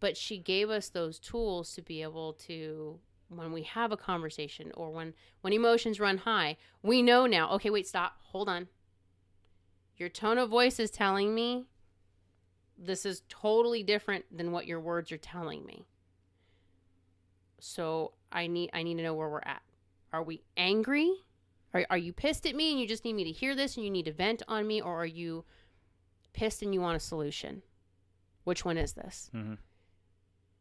but 0.00 0.16
she 0.16 0.38
gave 0.38 0.70
us 0.70 0.88
those 0.88 1.18
tools 1.18 1.74
to 1.74 1.82
be 1.82 2.02
able 2.02 2.32
to 2.32 2.98
when 3.28 3.52
we 3.52 3.62
have 3.62 3.92
a 3.92 3.96
conversation 3.96 4.72
or 4.74 4.90
when 4.90 5.14
when 5.42 5.52
emotions 5.52 6.00
run 6.00 6.18
high 6.18 6.56
we 6.82 7.00
know 7.02 7.26
now 7.26 7.50
okay 7.52 7.70
wait 7.70 7.86
stop 7.86 8.16
hold 8.24 8.48
on. 8.48 8.66
Your 9.96 10.08
tone 10.08 10.38
of 10.38 10.48
voice 10.48 10.80
is 10.80 10.90
telling 10.90 11.34
me 11.34 11.66
this 12.78 13.04
is 13.04 13.22
totally 13.28 13.82
different 13.82 14.24
than 14.34 14.50
what 14.50 14.66
your 14.66 14.80
words 14.80 15.12
are 15.12 15.18
telling 15.18 15.64
me. 15.66 15.84
So 17.60 18.12
i 18.32 18.46
need 18.46 18.70
i 18.72 18.82
need 18.82 18.96
to 18.96 19.02
know 19.02 19.14
where 19.14 19.28
we're 19.28 19.40
at. 19.44 19.62
Are 20.12 20.22
we 20.22 20.42
angry? 20.56 21.12
Are, 21.72 21.86
are 21.90 21.98
you 21.98 22.12
pissed 22.12 22.46
at 22.46 22.56
me 22.56 22.72
and 22.72 22.80
you 22.80 22.88
just 22.88 23.04
need 23.04 23.12
me 23.12 23.24
to 23.24 23.30
hear 23.30 23.54
this 23.54 23.76
and 23.76 23.84
you 23.84 23.90
need 23.92 24.06
to 24.06 24.12
vent 24.12 24.42
on 24.48 24.66
me 24.66 24.80
or 24.80 25.02
are 25.02 25.06
you 25.06 25.44
pissed 26.32 26.62
and 26.62 26.74
you 26.74 26.80
want 26.80 26.96
a 26.96 27.00
solution? 27.00 27.62
Which 28.42 28.64
one 28.64 28.76
is 28.78 28.94
this? 28.94 29.30
Mhm. 29.34 29.58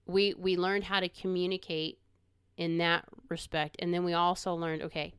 We 0.10 0.34
we 0.34 0.58
learned 0.58 0.86
how 0.86 1.00
to 1.00 1.10
communicate 1.10 2.00
in 2.58 2.78
that 2.80 3.06
respect. 3.30 3.76
And 3.80 3.94
then 3.94 4.04
we 4.04 4.14
also 4.14 4.54
learned 4.54 4.82
okay 4.84 5.14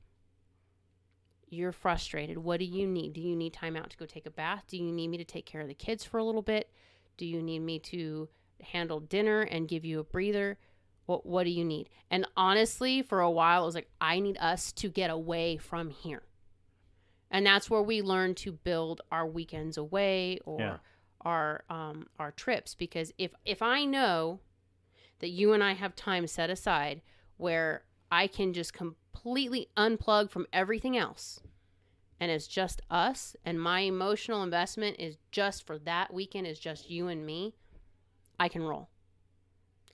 you're 1.53 1.73
frustrated. 1.73 2.39
What 2.39 2.61
do 2.61 2.65
you 2.65 2.87
need? 2.87 3.13
Do 3.13 3.21
you 3.21 3.35
need 3.35 3.53
time 3.53 3.77
out 3.77 3.91
to 3.91 3.97
go 3.97 4.07
take 4.07 4.25
a 4.27 4.31
bath? 4.31 4.65
Do 4.69 4.77
you 4.77 4.93
need 4.93 5.09
me 5.09 5.19
to 5.19 5.25
take 5.25 5.47
care 5.47 5.61
of 5.61 5.67
the 5.67 5.75
kids 5.75 6.05
for 6.05 6.19
a 6.19 6.25
little 6.25 6.43
bit? 6.43 6.71
Do 7.17 7.27
you 7.27 7.43
need 7.43 7.59
me 7.59 7.81
to 7.81 8.29
handle 8.61 9.01
dinner 9.01 9.41
and 9.41 9.67
give 9.67 9.85
you 9.85 9.99
a 9.99 10.05
breather? 10.05 10.59
What 11.07 11.27
what 11.27 11.45
do 11.45 11.51
you 11.51 11.65
need? 11.65 11.89
And 12.11 12.27
honestly 12.37 13.03
for 13.03 13.21
a 13.21 13.31
while 13.31 13.63
it 13.63 13.67
was 13.67 13.75
like 13.75 13.91
i 14.01 14.21
need 14.21 14.39
us 14.39 14.73
to 14.75 14.89
get 14.89 15.11
away 15.11 15.57
from 15.57 15.91
here. 15.91 16.23
And 17.33 17.45
that's 17.47 17.69
where 17.71 17.83
we 17.83 18.03
learn 18.03 18.35
to 18.37 18.53
build 18.53 19.01
our 19.11 19.27
weekends 19.27 19.77
away 19.77 20.39
or 20.45 20.61
Yeah. 20.61 20.77
our 21.23 21.65
um 21.69 22.07
our 22.19 22.31
trips. 22.31 22.75
Because 22.77 23.13
if 23.19 23.35
if 23.45 23.61
i 23.61 23.85
know 23.85 24.39
that 25.21 25.31
you 25.31 25.53
and 25.53 25.63
I 25.63 25.75
have 25.75 25.95
time 25.95 26.27
set 26.27 26.51
aside 26.51 27.03
where 27.37 27.85
I 28.11 28.27
can 28.27 28.53
just 28.53 28.73
completely 28.73 29.69
unplug 29.77 30.31
from 30.31 30.47
everything 30.53 30.97
else 30.97 31.41
and 32.21 32.31
it's 32.31 32.47
just 32.47 32.83
us 32.91 33.35
and 33.45 33.61
my 33.61 33.81
emotional 33.81 34.43
investment 34.43 34.97
is 34.99 35.17
just 35.33 35.67
for 35.67 35.79
that 35.79 36.13
weekend 36.13 36.47
is 36.47 36.59
just 36.59 36.91
you 36.91 37.09
and 37.09 37.25
me, 37.25 37.55
I 38.39 38.49
can 38.49 38.63
roll. 38.63 38.91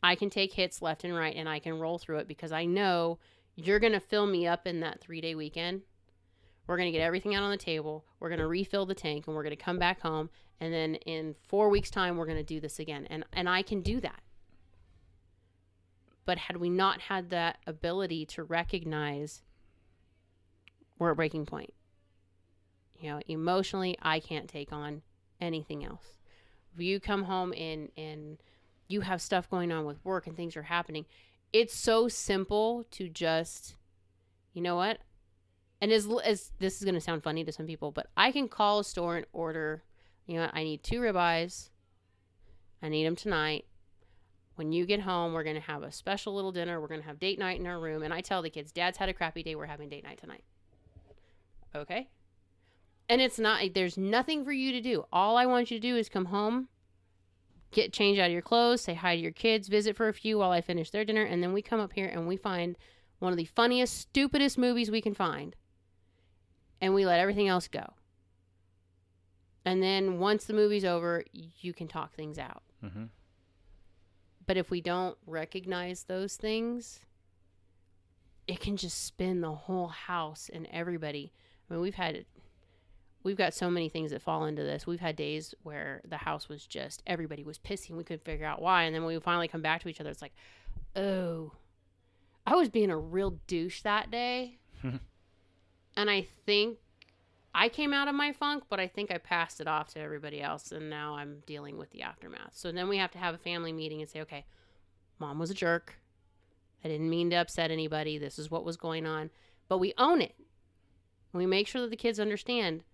I 0.03 0.17
can 0.17 0.29
take 0.29 0.53
hits 0.53 0.83
left 0.83 1.05
and 1.05 1.15
right 1.15 1.35
and 1.35 1.49
I 1.49 1.61
can 1.61 1.79
roll 1.79 1.99
through 1.99 2.19
it 2.19 2.29
because 2.29 2.51
I 2.51 2.65
know 2.65 3.19
you're 3.55 3.79
going 3.79 3.93
to 3.93 4.01
fill 4.01 4.27
me 4.27 4.47
up 4.47 4.67
in 4.67 4.81
that 4.81 5.01
3-day 5.01 5.35
weekend. 5.37 5.83
We're 6.67 6.77
going 6.77 6.89
to 6.89 6.99
get 6.99 7.05
everything 7.05 7.35
out 7.37 7.45
on 7.45 7.51
the 7.51 7.57
table. 7.57 8.05
We're 8.19 8.29
going 8.29 8.41
to 8.41 8.47
refill 8.49 8.87
the 8.87 8.95
tank 8.95 9.27
and 9.27 9.37
we're 9.37 9.45
going 9.45 9.57
to 9.57 9.65
come 9.65 9.79
back 9.79 10.01
home 10.01 10.29
and 10.61 10.75
then 10.75 10.97
in 10.97 11.37
4 11.49 11.69
weeks 11.69 11.91
time 11.91 12.17
we're 12.17 12.27
going 12.27 12.39
to 12.39 12.43
do 12.43 12.59
this 12.59 12.81
again. 12.81 13.07
And 13.09 13.25
and 13.33 13.49
I 13.49 13.63
can 13.63 13.83
do 13.83 14.01
that. 14.01 14.21
But 16.27 16.39
had 16.39 16.57
we 16.57 16.69
not 16.69 17.03
had 17.03 17.31
that 17.31 17.59
ability 17.67 18.27
to 18.27 18.43
recognize 18.43 19.43
we're 20.99 21.13
at 21.13 21.17
breaking 21.17 21.47
point, 21.47 21.73
you 22.99 23.11
know, 23.11 23.21
emotionally, 23.29 23.97
I 24.03 24.19
can't 24.19 24.49
take 24.49 24.73
on 24.73 25.03
anything 25.41 25.85
else. 25.85 26.17
If 26.75 26.83
you 26.83 27.01
come 27.01 27.25
home 27.25 27.55
and 27.57 27.91
and 27.97 28.39
you 28.89 29.03
have 29.03 29.23
stuff 29.23 29.49
going 29.49 29.73
on 29.73 29.85
with 29.85 30.05
work 30.05 30.27
and 30.27 30.37
things 30.37 30.57
are 30.57 30.63
happening, 30.63 31.07
it's 31.53 31.75
so 31.75 32.09
simple 32.09 32.85
to 32.91 33.09
just, 33.09 33.77
you 34.53 34.61
know 34.61 34.77
what? 34.77 34.99
And 35.81 35.93
as 35.93 36.09
as 36.25 36.53
this 36.59 36.79
is 36.79 36.85
going 36.85 36.95
to 36.95 37.01
sound 37.01 37.23
funny 37.23 37.45
to 37.45 37.53
some 37.53 37.67
people, 37.67 37.93
but 37.93 38.09
I 38.17 38.33
can 38.33 38.49
call 38.49 38.81
a 38.81 38.85
store 38.85 39.17
and 39.17 39.27
order. 39.33 39.85
You 40.27 40.39
know, 40.39 40.51
I 40.53 40.65
need 40.65 40.83
two 40.83 41.01
ribeyes. 41.01 41.71
I 42.83 42.89
need 42.89 43.07
them 43.07 43.15
tonight 43.15 43.65
when 44.57 44.73
you 44.73 44.87
get 44.87 45.01
home, 45.01 45.33
we're 45.33 45.45
going 45.45 45.57
to 45.57 45.63
have 45.63 45.83
a 45.83 45.93
special 45.93 46.35
little 46.35 46.53
dinner. 46.53 46.81
We're 46.81 46.89
going 46.89 47.01
to 47.01 47.07
have 47.07 47.19
date 47.19 47.39
night 47.39 47.61
in 47.61 47.67
our 47.67 47.79
room. 47.79 48.03
And 48.03 48.13
I 48.13 48.21
tell 48.21 48.43
the 48.43 48.51
kids, 48.51 48.73
Dad's 48.73 48.97
had 48.97 49.09
a 49.09 49.15
crappy 49.15 49.43
day. 49.43 49.55
We're 49.55 49.67
having 49.67 49.89
date 49.89 50.05
night 50.05 50.19
tonight. 50.19 50.45
Okay. 51.75 52.09
And 53.09 53.21
it's 53.21 53.39
not, 53.39 53.63
there's 53.75 53.97
nothing 53.97 54.45
for 54.45 54.53
you 54.53 54.73
to 54.73 54.81
do. 54.81 55.05
All 55.13 55.37
I 55.37 55.47
want 55.47 55.71
you 55.71 55.79
to 55.79 55.87
do 55.87 55.97
is 55.97 56.09
come 56.09 56.27
home, 56.27 56.69
get 57.71 57.93
changed 57.93 58.21
out 58.21 58.27
of 58.27 58.33
your 58.33 58.43
clothes, 58.43 58.81
say 58.81 58.95
hi 58.95 59.15
to 59.15 59.23
your 59.23 59.31
kids, 59.31 59.69
visit 59.69 59.95
for 59.95 60.09
a 60.09 60.15
few 60.15 60.39
while 60.39 60.51
I 60.51 60.61
finish 60.61 60.91
their 60.91 61.05
dinner. 61.05 61.23
And 61.23 61.43
then 61.43 61.53
we 61.53 61.63
come 61.63 61.79
up 61.79 61.93
here 61.93 62.09
and 62.09 62.27
we 62.27 62.37
find 62.37 62.77
one 63.19 63.33
of 63.33 63.39
the 63.39 63.45
funniest, 63.45 63.97
stupidest 63.97 64.59
movies 64.59 64.91
we 64.91 65.01
can 65.01 65.15
find. 65.15 65.55
And 66.81 66.95
we 66.95 67.07
let 67.07 67.21
everything 67.21 67.47
else 67.47 67.69
go. 67.69 67.85
And 69.65 69.83
then 69.83 70.19
once 70.19 70.45
the 70.45 70.55
movie's 70.55 70.85
over, 70.85 71.25
you 71.33 71.73
can 71.73 71.89
talk 71.89 72.15
things 72.15 72.39
out. 72.39 72.63
Mhm. 72.83 73.09
But 74.47 74.57
if 74.57 74.71
we 74.71 74.81
don't 74.81 75.17
recognize 75.27 76.05
those 76.05 76.37
things, 76.37 77.01
it 78.47 78.61
can 78.61 78.77
just 78.77 79.05
spin 79.05 79.41
the 79.41 79.53
whole 79.53 79.89
house 79.89 80.49
and 80.53 80.69
everybody. 80.71 81.33
I 81.69 81.75
mean, 81.75 81.83
we've 81.83 81.97
had 81.97 82.27
we've 83.23 83.37
got 83.37 83.55
so 83.55 83.69
many 83.69 83.89
things 83.89 84.13
that 84.13 84.23
fall 84.23 84.45
into 84.45 84.63
this. 84.63 84.87
We've 84.87 85.01
had 85.01 85.17
days 85.17 85.53
where 85.65 86.01
the 86.09 86.19
house 86.19 86.49
was 86.49 86.65
just 86.65 87.03
everybody 87.07 87.43
was 87.43 87.59
pissing. 87.59 87.97
We 87.97 88.05
couldn't 88.05 88.25
figure 88.25 88.47
out 88.47 88.63
why, 88.63 88.85
and 88.85 88.95
then 88.95 89.03
when 89.03 89.15
we 89.15 89.21
finally 89.21 89.49
come 89.49 89.63
back 89.63 89.83
to 89.83 89.89
each 89.89 90.01
other, 90.01 90.11
it's 90.11 90.23
like, 90.23 90.35
oh, 90.95 91.53
I 92.47 92.55
was 92.55 92.69
being 92.69 92.91
a 92.91 92.97
real 92.97 93.39
douche 93.49 93.83
that 93.83 94.13
day, 94.13 94.59
and 94.83 96.11
I 96.11 96.29
think 96.47 96.79
I 97.59 97.71
came 97.71 97.95
out 97.95 98.07
of 98.07 98.15
my 98.15 98.33
funk, 98.33 98.65
but 98.69 98.79
I 98.79 98.87
think 98.87 99.11
I 99.11 99.17
passed 99.17 99.63
it 99.63 99.67
off 99.67 99.89
to 99.95 99.99
everybody 99.99 100.43
else, 100.43 100.73
and 100.73 100.91
now 100.91 101.15
I'm 101.15 101.43
dealing 101.47 101.79
with 101.79 101.89
the 101.89 102.03
aftermath. 102.03 102.51
So 102.53 102.71
then 102.71 102.87
we 102.87 102.99
have 102.99 103.11
to 103.13 103.19
have 103.19 103.35
a 103.35 103.39
family 103.39 103.73
meeting 103.73 104.03
and 104.03 104.11
say, 104.11 104.21
okay, 104.21 104.45
mom 105.19 105.39
was 105.39 105.51
a 105.51 105.55
jerk. 105.55 105.99
I 106.85 106.89
didn't 106.89 107.09
mean 107.09 107.31
to 107.31 107.37
upset 107.37 107.71
anybody. 107.71 108.19
This 108.19 108.39
is 108.39 108.51
what 108.51 108.67
was 108.67 108.77
going 108.77 109.07
on. 109.07 109.31
But 109.69 109.79
we 109.79 109.95
own 109.97 110.21
it. 110.21 110.35
We 111.33 111.47
make 111.47 111.67
sure 111.67 111.81
that 111.81 111.89
the 111.89 111.97
kids 111.97 112.21
understand 112.21 112.85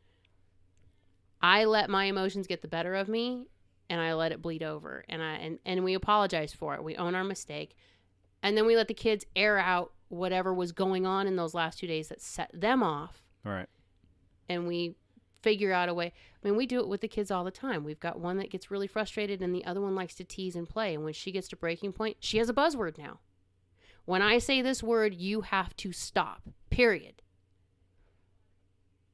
I 1.43 1.65
let 1.65 1.91
my 1.91 2.05
emotions 2.05 2.47
get 2.47 2.63
the 2.63 2.69
better 2.69 2.95
of 2.95 3.09
me 3.09 3.49
and 3.91 4.01
I 4.01 4.15
let 4.15 4.31
it 4.31 4.41
bleed 4.41 4.63
over 4.63 5.05
and 5.09 5.21
I 5.21 5.35
and, 5.35 5.59
and 5.67 5.83
we 5.83 5.95
apologize 5.95 6.53
for 6.53 6.75
it. 6.75 6.85
We 6.85 6.97
own 6.97 7.17
our 7.17 7.25
mistake. 7.25 7.77
And 8.45 8.57
then 8.57 8.65
we 8.65 8.77
let 8.77 8.87
the 8.87 8.95
kids 8.95 9.27
air 9.35 9.59
out 9.59 9.93
whatever 10.09 10.55
was 10.55 10.71
going 10.71 11.05
on 11.05 11.27
in 11.27 11.35
those 11.35 11.53
last 11.53 11.81
two 11.81 11.89
days 11.89 12.09
that 12.09 12.23
set 12.23 12.51
them 12.55 12.83
off 12.83 13.25
All 13.45 13.53
right. 13.53 13.69
And 14.49 14.67
we 14.67 14.97
figure 15.43 15.73
out 15.73 15.89
a 15.89 15.95
way. 15.95 16.07
I 16.07 16.47
mean, 16.49 16.57
we 16.57 16.67
do 16.67 16.79
it 16.81 16.89
with 16.89 17.01
the 17.01 17.09
kids 17.09 17.31
all 17.31 17.43
the 17.45 17.51
time. 17.51 17.83
We've 17.85 17.99
got 18.01 18.21
one 18.21 18.37
that 18.39 18.51
gets 18.51 18.71
really 18.71 18.87
frustrated 18.87 19.43
and 19.43 19.55
the 19.55 19.65
other 19.65 19.81
one 19.81 19.95
likes 19.95 20.15
to 20.17 20.25
tease 20.25 20.55
and 20.57 20.69
play. 20.69 20.95
And 20.95 21.03
when 21.05 21.13
she 21.15 21.33
gets 21.33 21.49
to 21.49 21.57
breaking 21.57 21.93
point, 21.95 22.19
she 22.21 22.39
has 22.39 22.49
a 22.49 22.55
buzzword 22.55 22.97
now. 22.99 23.19
When 24.05 24.23
I 24.23 24.39
say 24.39 24.63
this 24.63 24.83
word, 24.83 25.15
you 25.15 25.41
have 25.43 25.77
to 25.79 25.93
stop. 25.93 26.43
Period. 26.71 27.23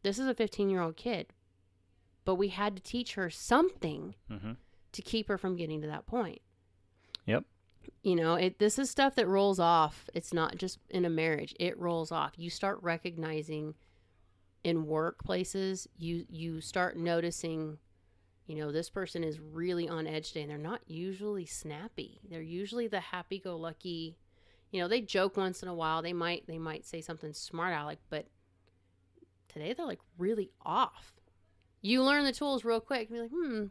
This 0.03 0.19
is 0.19 0.27
a 0.27 0.35
15 0.35 0.71
year 0.71 0.81
old 0.81 0.97
kid, 0.97 1.29
but 2.25 2.37
we 2.37 2.49
had 2.49 2.77
to 2.77 2.83
teach 2.83 3.15
her 3.15 3.31
something 3.31 4.15
Mm-hmm. 4.31 4.53
to 4.93 5.03
keep 5.03 5.29
her 5.29 5.39
from 5.39 5.57
getting 5.57 5.81
to 5.83 5.87
that 5.89 6.07
point. 6.07 6.41
Yep. 7.27 7.45
You 8.03 8.17
know, 8.17 8.35
it 8.35 8.59
this 8.59 8.79
is 8.79 8.91
stuff 8.91 9.15
that 9.17 9.27
rolls 9.27 9.59
off. 9.59 10.09
It's 10.15 10.33
not 10.33 10.57
just 10.57 10.79
in 10.91 11.05
a 11.05 11.11
marriage. 11.11 11.55
It 11.59 11.79
rolls 11.79 12.13
off. 12.13 12.33
You 12.37 12.51
start 12.51 12.79
recognizing 12.83 13.75
in 14.69 14.85
workplaces, 14.85 15.87
you 15.97 16.27
you 16.29 16.61
start 16.61 16.97
noticing, 16.97 17.79
you 18.47 18.57
know, 18.57 18.71
this 18.71 18.91
person 18.91 19.25
is 19.25 19.41
really 19.41 19.89
on 19.89 20.07
edge 20.07 20.29
today 20.29 20.43
and 20.43 20.51
they're 20.51 20.59
not 20.59 20.83
usually 20.87 21.47
snappy. 21.47 22.21
They're 22.29 22.43
usually 22.43 22.87
the 22.87 23.01
happy 23.01 23.39
go 23.39 23.57
lucky. 23.57 24.19
You 24.71 24.83
know, 24.83 24.89
they 24.89 25.01
joke 25.01 25.39
once 25.39 25.63
in 25.63 25.69
a 25.69 25.75
while. 25.75 26.03
They 26.03 26.13
might 26.13 26.47
they 26.47 26.59
might 26.59 26.85
say 26.85 27.01
something 27.01 27.33
smart 27.33 27.75
aleck, 27.75 27.99
but 28.11 28.27
today 29.49 29.73
they're 29.73 29.87
like 29.87 30.01
really 30.19 30.51
off. 30.65 31.15
You 31.81 32.03
learn 32.03 32.25
the 32.25 32.33
tools 32.33 32.65
real 32.65 32.81
quick 32.81 33.09
and 33.09 33.17
be 33.17 33.23
like, 33.23 33.31
hmm, 33.31 33.67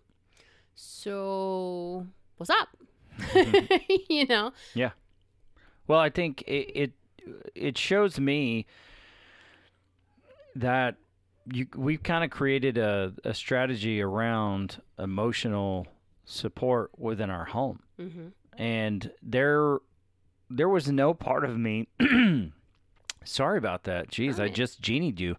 so 0.74 2.08
what's 2.38 2.50
up? 2.50 2.70
you 4.10 4.26
know? 4.26 4.52
Yeah. 4.74 4.92
Well, 5.86 6.00
I 6.00 6.10
think 6.10 6.44
it 6.48 6.72
it, 6.76 6.92
it 7.54 7.78
shows 7.78 8.20
me 8.20 8.66
that 10.60 10.96
you 11.52 11.67
we've 11.76 12.04
kind 12.04 12.24
of 12.24 12.30
created 12.30 12.78
a, 12.78 13.13
a 13.24 13.34
strategy 13.34 14.02
around 14.02 14.82
emotional 15.00 15.88
support 16.26 16.91
within 16.98 17.30
our 17.30 17.46
home, 17.46 17.80
hmm 17.98 18.28
and 18.58 19.12
there 19.22 19.78
there 20.50 20.70
was 20.70 20.89
no 20.91 21.13
part 21.13 21.43
of 21.43 21.58
me. 21.58 21.88
sorry 23.24 23.58
about 23.58 23.84
that. 23.84 24.10
Jeez, 24.10 24.39
I 24.39 24.48
just 24.50 24.82
genied 24.82 25.20
you 25.20 25.36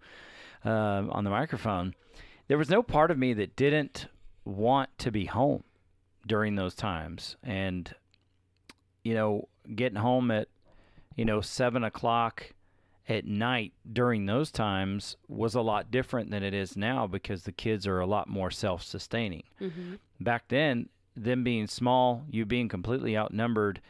uh, 0.64 1.04
on 1.10 1.24
the 1.24 1.30
microphone. 1.30 1.94
There 2.46 2.58
was 2.58 2.70
no 2.70 2.82
part 2.82 3.10
of 3.10 3.18
me 3.18 3.32
that 3.34 3.56
didn't 3.56 4.06
want 4.44 4.90
to 4.98 5.10
be 5.10 5.24
home 5.26 5.64
during 6.26 6.54
those 6.54 6.74
times, 6.74 7.36
and 7.42 7.92
you 9.02 9.14
know, 9.14 9.48
getting 9.74 9.98
home 9.98 10.30
at 10.30 10.48
you 11.16 11.24
know 11.24 11.40
seven 11.40 11.82
o'clock 11.84 12.52
at 13.08 13.24
night 13.24 13.72
during 13.90 14.26
those 14.26 14.52
times 14.52 15.16
was 15.28 15.54
a 15.54 15.60
lot 15.62 15.90
different 15.90 16.30
than 16.30 16.42
it 16.42 16.52
is 16.52 16.76
now 16.76 17.06
because 17.06 17.44
the 17.44 17.52
kids 17.52 17.86
are 17.86 18.00
a 18.00 18.06
lot 18.06 18.28
more 18.28 18.50
self-sustaining 18.50 19.42
hmm 19.58 19.94
back 20.20 20.48
then, 20.48 20.88
them 21.16 21.44
being 21.44 21.66
small, 21.66 22.24
you 22.30 22.44
being 22.44 22.68
completely 22.68 23.16
outnumbered 23.16 23.80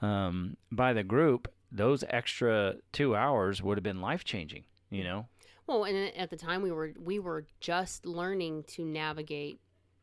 um, 0.00 0.56
by 0.70 0.92
the 0.92 1.02
group, 1.02 1.52
those 1.70 2.04
extra 2.08 2.74
two 2.92 3.16
hours 3.16 3.62
would 3.62 3.76
have 3.76 3.82
been 3.82 4.00
life 4.00 4.24
changing. 4.24 4.64
You 4.90 5.04
know? 5.04 5.26
Well, 5.66 5.84
and 5.84 6.14
at 6.16 6.30
the 6.30 6.36
time 6.36 6.62
we 6.62 6.72
were 6.72 6.94
we 6.98 7.18
were 7.18 7.46
just 7.60 8.06
learning 8.06 8.64
to 8.68 8.84
navigate 8.84 9.60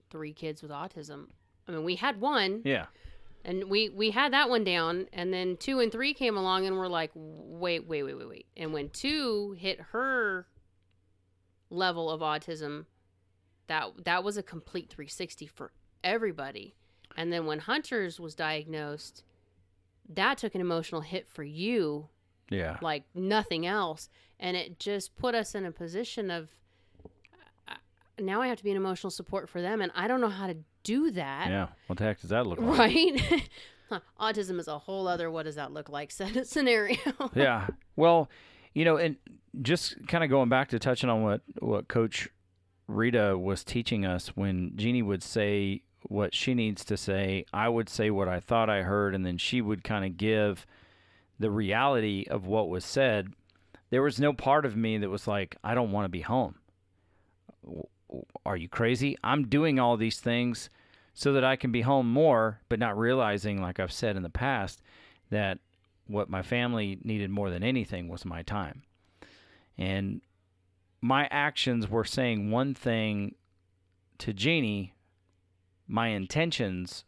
three 0.09 0.33
kids 0.33 0.61
with 0.61 0.71
autism. 0.71 1.27
I 1.67 1.71
mean, 1.71 1.83
we 1.83 1.95
had 1.95 2.21
one, 2.21 2.61
Yeah. 2.63 2.85
And 3.45 3.65
we 3.69 3.89
we 3.89 4.11
had 4.11 4.33
that 4.33 4.49
one 4.49 4.63
down, 4.63 5.07
and 5.13 5.33
then 5.33 5.55
two 5.57 5.79
and 5.79 5.91
three 5.91 6.13
came 6.13 6.35
along, 6.35 6.65
and 6.65 6.75
we're 6.77 6.87
like, 6.87 7.11
wait, 7.13 7.85
wait, 7.87 8.03
wait, 8.03 8.15
wait, 8.15 8.27
wait. 8.29 8.45
And 8.57 8.73
when 8.73 8.89
two 8.89 9.55
hit 9.57 9.79
her 9.91 10.47
level 11.69 12.09
of 12.09 12.21
autism, 12.21 12.85
that 13.67 14.03
that 14.05 14.23
was 14.23 14.37
a 14.37 14.43
complete 14.43 14.89
360 14.89 15.47
for 15.47 15.71
everybody. 16.03 16.75
And 17.17 17.31
then 17.31 17.45
when 17.45 17.59
Hunter's 17.59 18.19
was 18.19 18.35
diagnosed, 18.35 19.23
that 20.09 20.37
took 20.37 20.53
an 20.55 20.61
emotional 20.61 21.01
hit 21.01 21.27
for 21.29 21.43
you 21.43 22.09
Yeah. 22.49 22.77
like 22.81 23.03
nothing 23.15 23.65
else 23.65 24.09
and 24.39 24.55
it 24.57 24.79
just 24.79 25.15
put 25.15 25.33
us 25.33 25.55
in 25.55 25.65
a 25.65 25.71
position 25.71 26.29
of 26.29 26.49
now 28.19 28.41
i 28.41 28.47
have 28.47 28.57
to 28.57 28.63
be 28.63 28.69
an 28.71 28.77
emotional 28.77 29.09
support 29.09 29.49
for 29.49 29.61
them 29.61 29.81
and 29.81 29.91
i 29.95 30.07
don't 30.07 30.21
know 30.21 30.29
how 30.29 30.45
to 30.47 30.55
do 30.85 31.11
that 31.11 31.49
Yeah. 31.49 31.67
What 31.87 31.97
the 31.97 32.05
heck 32.05 32.21
does 32.21 32.29
that 32.29 32.47
look 32.47 32.59
like? 32.59 32.79
right 32.79 33.49
Huh, 33.89 33.99
autism 34.19 34.59
is 34.59 34.67
a 34.67 34.79
whole 34.79 35.07
other 35.07 35.29
what 35.29 35.43
does 35.43 35.55
that 35.55 35.71
look 35.71 35.89
like 35.89 36.11
scenario 36.43 36.97
yeah. 37.35 37.67
Well, 37.95 38.29
you 38.73 38.83
know, 38.83 38.97
and 38.97 39.15
just 39.61 40.07
kind 40.07 40.23
of 40.23 40.29
going 40.29 40.49
back 40.49 40.69
to 40.69 40.79
touching 40.79 41.09
on 41.09 41.21
what 41.23 41.41
what 41.59 41.87
Coach 41.87 42.29
Rita 42.87 43.37
was 43.37 43.63
teaching 43.63 44.05
us 44.05 44.27
when 44.35 44.73
Jeannie 44.75 45.01
would 45.01 45.23
say 45.23 45.81
what 46.03 46.35
she 46.35 46.53
needs 46.53 46.85
to 46.85 46.97
say, 46.97 47.45
I 47.53 47.69
would 47.69 47.89
say 47.89 48.09
what 48.09 48.27
I 48.27 48.39
thought 48.39 48.69
I 48.69 48.81
heard, 48.83 49.15
and 49.15 49.25
then 49.25 49.37
she 49.37 49.61
would 49.61 49.83
kind 49.83 50.05
of 50.05 50.17
give 50.17 50.65
the 51.39 51.49
reality 51.49 52.25
of 52.29 52.45
what 52.45 52.69
was 52.69 52.85
said. 52.85 53.33
There 53.89 54.03
was 54.03 54.19
no 54.19 54.33
part 54.33 54.65
of 54.65 54.75
me 54.75 54.97
that 54.99 55.09
was 55.09 55.27
like, 55.27 55.55
I 55.63 55.73
don't 55.73 55.91
want 55.91 56.05
to 56.05 56.09
be 56.09 56.21
home. 56.21 56.55
Are 58.45 58.57
you 58.57 58.69
crazy? 58.69 59.17
I'm 59.23 59.47
doing 59.47 59.79
all 59.79 59.97
these 59.97 60.19
things 60.19 60.69
so 61.13 61.33
that 61.33 61.43
I 61.43 61.55
can 61.55 61.71
be 61.71 61.81
home 61.81 62.11
more, 62.11 62.59
but 62.69 62.79
not 62.79 62.97
realizing, 62.97 63.61
like 63.61 63.79
I've 63.79 63.91
said 63.91 64.15
in 64.15 64.23
the 64.23 64.29
past, 64.29 64.81
that 65.29 65.59
what 66.07 66.29
my 66.29 66.41
family 66.41 66.99
needed 67.03 67.29
more 67.29 67.49
than 67.49 67.63
anything 67.63 68.07
was 68.07 68.25
my 68.25 68.43
time. 68.43 68.83
And 69.77 70.21
my 71.01 71.27
actions 71.31 71.89
were 71.89 72.03
saying 72.03 72.51
one 72.51 72.73
thing 72.73 73.35
to 74.19 74.33
Jeannie, 74.33 74.93
my 75.87 76.07
intentions 76.09 77.05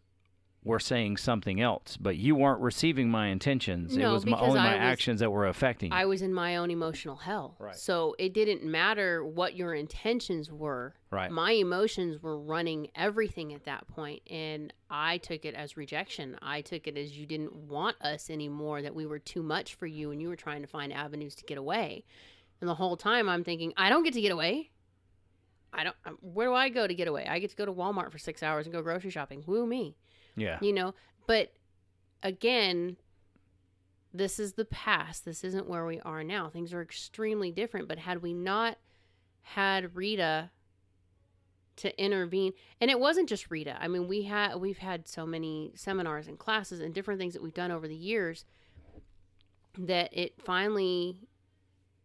were 0.67 0.79
saying 0.79 1.17
something 1.17 1.59
else, 1.61 1.97
but 1.97 2.17
you 2.17 2.35
weren't 2.35 2.59
receiving 2.61 3.09
my 3.09 3.27
intentions. 3.27 3.95
it 3.95 3.99
No, 3.99 4.13
was 4.13 4.25
my, 4.25 4.39
only 4.39 4.59
my 4.59 4.73
was- 4.73 4.81
actions 4.81 5.19
that 5.21 5.31
were 5.31 5.47
affecting 5.47 5.91
you. 5.91 5.97
i 5.97 6.05
was 6.05 6.21
in 6.21 6.33
my 6.33 6.57
own 6.57 6.69
emotional 6.69 7.15
hell 7.15 7.55
Right. 7.59 7.75
so 7.75 8.15
it 8.19 8.33
didn't 8.33 8.63
matter 8.63 9.23
what 9.25 9.55
your 9.55 9.73
intentions 9.73 10.51
were 10.51 10.93
Right. 11.09 11.31
my 11.31 11.51
emotions 11.53 12.21
were 12.21 12.37
running 12.37 12.89
everything 12.95 13.53
at 13.53 13.63
that 13.63 13.87
point 13.87 14.21
and 14.29 14.73
i 14.89 15.17
took 15.19 15.45
it 15.45 15.55
as 15.55 15.77
rejection 15.77 16.37
i 16.41 16.61
took 16.61 16.85
it 16.87 16.97
as 16.97 17.17
you 17.17 17.25
didn't 17.25 17.55
want 17.55 17.95
us 18.01 18.29
anymore 18.29 18.81
that 18.81 18.93
we 18.93 19.05
were 19.05 19.19
too 19.19 19.41
much 19.41 19.75
for 19.75 19.87
you 19.87 20.11
and 20.11 20.21
you 20.21 20.27
were 20.27 20.35
trying 20.35 20.61
to 20.61 20.67
find 20.67 20.91
avenues 20.93 21.33
to 21.35 21.45
get 21.45 21.57
away 21.57 22.03
and 22.59 22.69
the 22.69 22.75
whole 22.75 22.97
time 22.97 23.29
i'm 23.29 23.43
thinking 23.43 23.73
i 23.77 23.89
don't 23.89 24.03
get 24.03 24.13
to 24.13 24.21
get 24.21 24.31
away 24.33 24.69
i 25.73 25.83
don't 25.83 25.95
um, 26.05 26.17
where 26.21 26.47
do 26.47 26.53
i 26.53 26.69
go 26.69 26.87
to 26.87 26.93
get 26.93 27.07
away 27.07 27.25
i 27.29 27.39
get 27.39 27.49
to 27.49 27.55
go 27.55 27.65
to 27.65 27.71
walmart 27.73 28.11
for 28.11 28.17
six 28.17 28.41
hours 28.43 28.65
and 28.65 28.73
go 28.73 28.81
grocery 28.81 29.09
shopping 29.11 29.43
woo 29.45 29.65
me 29.65 29.95
yeah. 30.37 30.57
you 30.61 30.71
know? 30.71 30.93
But 31.25 31.53
again 32.23 32.97
this 34.13 34.39
is 34.39 34.53
the 34.53 34.65
past. 34.65 35.25
This 35.25 35.43
isn't 35.43 35.67
where 35.67 35.85
we 35.85 35.99
are 35.99 36.23
now. 36.23 36.49
Things 36.49 36.73
are 36.73 36.81
extremely 36.81 37.51
different. 37.51 37.87
But 37.87 37.99
had 37.99 38.21
we 38.21 38.33
not 38.33 38.77
had 39.43 39.95
rita 39.95 40.49
to 41.77 42.03
intervene 42.03 42.53
and 42.81 42.89
it 42.89 42.99
wasn't 42.99 43.29
just 43.29 43.51
rita. 43.51 43.77
I 43.79 43.87
mean 43.87 44.07
we 44.07 44.23
had 44.23 44.55
we've 44.55 44.79
had 44.79 45.07
so 45.07 45.25
many 45.25 45.71
seminars 45.75 46.27
and 46.27 46.37
classes 46.37 46.79
and 46.79 46.93
different 46.93 47.19
things 47.19 47.33
that 47.33 47.43
we've 47.43 47.53
done 47.53 47.71
over 47.71 47.87
the 47.87 47.95
years 47.95 48.45
that 49.77 50.09
it 50.11 50.41
finally 50.43 51.21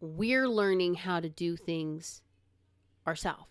we're 0.00 0.48
learning 0.48 0.94
how 0.94 1.20
to 1.20 1.28
do 1.28 1.56
things 1.56 2.20
ourselves 3.06 3.46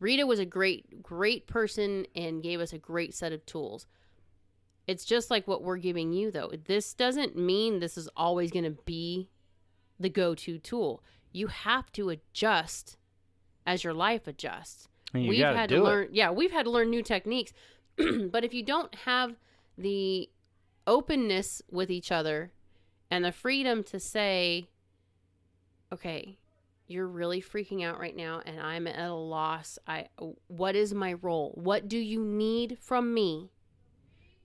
rita 0.00 0.26
was 0.26 0.40
a 0.40 0.44
great 0.44 1.02
great 1.02 1.46
person 1.46 2.06
and 2.16 2.42
gave 2.42 2.60
us 2.60 2.72
a 2.72 2.78
great 2.78 3.14
set 3.14 3.32
of 3.32 3.46
tools 3.46 3.86
it's 4.86 5.04
just 5.04 5.30
like 5.30 5.46
what 5.46 5.62
we're 5.62 5.76
giving 5.76 6.12
you 6.12 6.30
though. 6.30 6.52
This 6.64 6.94
doesn't 6.94 7.36
mean 7.36 7.78
this 7.78 7.96
is 7.96 8.08
always 8.16 8.50
going 8.50 8.64
to 8.64 8.78
be 8.84 9.28
the 9.98 10.08
go-to 10.08 10.58
tool. 10.58 11.02
You 11.30 11.46
have 11.46 11.92
to 11.92 12.10
adjust 12.10 12.96
as 13.66 13.84
your 13.84 13.94
life 13.94 14.26
adjusts. 14.26 14.88
We've 15.14 15.44
had 15.44 15.68
to 15.68 15.76
to 15.76 15.82
learn 15.84 16.08
yeah 16.12 16.30
we've 16.30 16.52
had 16.52 16.64
to 16.64 16.70
learn 16.70 16.90
new 16.90 17.02
techniques. 17.02 17.52
But 18.30 18.44
if 18.44 18.54
you 18.54 18.62
don't 18.62 18.94
have 18.94 19.36
the 19.76 20.30
openness 20.86 21.62
with 21.70 21.90
each 21.90 22.10
other 22.10 22.52
and 23.10 23.24
the 23.24 23.32
freedom 23.32 23.84
to 23.84 24.00
say 24.00 24.68
okay 25.92 26.38
you're 26.88 27.06
really 27.06 27.40
freaking 27.40 27.84
out 27.84 28.00
right 28.00 28.16
now 28.16 28.42
and 28.44 28.60
i'm 28.60 28.86
at 28.86 28.98
a 28.98 29.14
loss. 29.14 29.78
I 29.86 30.08
what 30.48 30.74
is 30.76 30.92
my 30.94 31.14
role? 31.14 31.52
What 31.54 31.88
do 31.88 31.98
you 31.98 32.24
need 32.24 32.78
from 32.80 33.14
me 33.14 33.50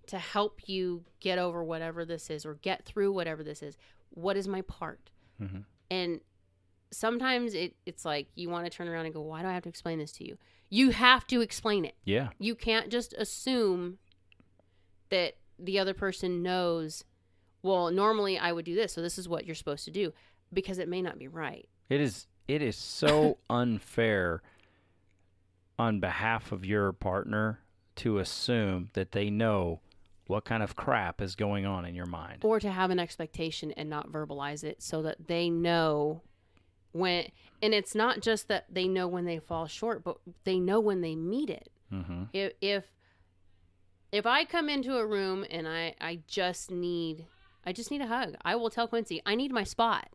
to 0.07 0.17
help 0.19 0.61
you 0.67 1.03
get 1.19 1.37
over 1.37 1.63
whatever 1.63 2.03
this 2.05 2.29
is 2.29 2.45
or 2.45 2.55
get 2.55 2.85
through 2.85 3.11
whatever 3.11 3.43
this 3.43 3.61
is. 3.61 3.77
What 4.09 4.35
is 4.37 4.47
my 4.47 4.61
part? 4.61 5.09
Mhm. 5.41 5.65
and 5.91 6.19
sometimes 6.89 7.53
it, 7.53 7.75
it's 7.85 8.03
like 8.05 8.27
you 8.33 8.49
want 8.49 8.65
to 8.65 8.69
turn 8.71 8.87
around 8.87 9.05
and 9.05 9.13
go 9.13 9.21
why 9.21 9.41
do 9.41 9.47
i 9.47 9.53
have 9.53 9.61
to 9.63 9.69
explain 9.69 9.99
this 9.99 10.11
to 10.13 10.25
you? 10.25 10.37
You 10.69 10.89
have 10.91 11.27
to 11.27 11.41
explain 11.41 11.85
it. 11.85 11.95
Yeah. 12.05 12.29
you 12.39 12.55
can't 12.55 12.89
just 12.89 13.13
assume 13.13 13.99
that 15.09 15.35
the 15.59 15.77
other 15.79 15.93
person 15.93 16.41
knows 16.41 17.03
well 17.61 17.91
normally 17.91 18.37
i 18.37 18.51
would 18.51 18.65
do 18.65 18.73
this 18.75 18.93
so 18.93 19.01
this 19.01 19.17
is 19.17 19.27
what 19.29 19.45
you're 19.45 19.55
supposed 19.55 19.85
to 19.85 19.91
do 19.91 20.13
because 20.53 20.77
it 20.79 20.87
may 20.87 21.01
not 21.01 21.19
be 21.19 21.27
right. 21.27 21.67
It 21.89 21.99
is 22.01 22.25
it 22.47 22.61
is 22.61 22.75
so 22.77 23.37
unfair 23.49 24.41
on 25.77 25.99
behalf 25.99 26.51
of 26.51 26.65
your 26.65 26.91
partner 26.93 27.59
to 27.97 28.17
assume 28.19 28.89
that 28.93 29.11
they 29.11 29.29
know 29.29 29.81
what 30.27 30.45
kind 30.45 30.61
of 30.61 30.75
crap 30.75 31.21
is 31.21 31.35
going 31.35 31.65
on 31.65 31.85
in 31.85 31.95
your 31.95 32.05
mind. 32.05 32.39
or 32.43 32.59
to 32.59 32.71
have 32.71 32.89
an 32.91 32.99
expectation 32.99 33.71
and 33.71 33.89
not 33.89 34.11
verbalize 34.11 34.63
it 34.63 34.81
so 34.81 35.01
that 35.01 35.27
they 35.27 35.49
know 35.49 36.21
when 36.91 37.27
and 37.61 37.73
it's 37.73 37.93
not 37.95 38.21
just 38.21 38.47
that 38.47 38.65
they 38.69 38.87
know 38.87 39.07
when 39.07 39.25
they 39.25 39.39
fall 39.39 39.67
short 39.67 40.03
but 40.03 40.17
they 40.43 40.59
know 40.59 40.79
when 40.79 41.01
they 41.01 41.15
meet 41.15 41.49
it. 41.49 41.69
Hmm 41.89 42.23
if 42.33 42.53
if 42.61 42.83
if 44.11 44.25
i 44.25 44.43
come 44.45 44.69
into 44.69 44.97
a 44.97 45.05
room 45.05 45.45
and 45.49 45.67
i 45.67 45.93
i 46.01 46.19
just 46.27 46.71
need 46.71 47.25
i 47.65 47.71
just 47.73 47.91
need 47.91 48.01
a 48.01 48.07
hug. 48.07 48.35
I 48.43 48.55
will 48.55 48.69
tell 48.69 48.87
quincy 48.87 49.21
i 49.25 49.35
need 49.35 49.51
my 49.51 49.63
spot. 49.63 50.09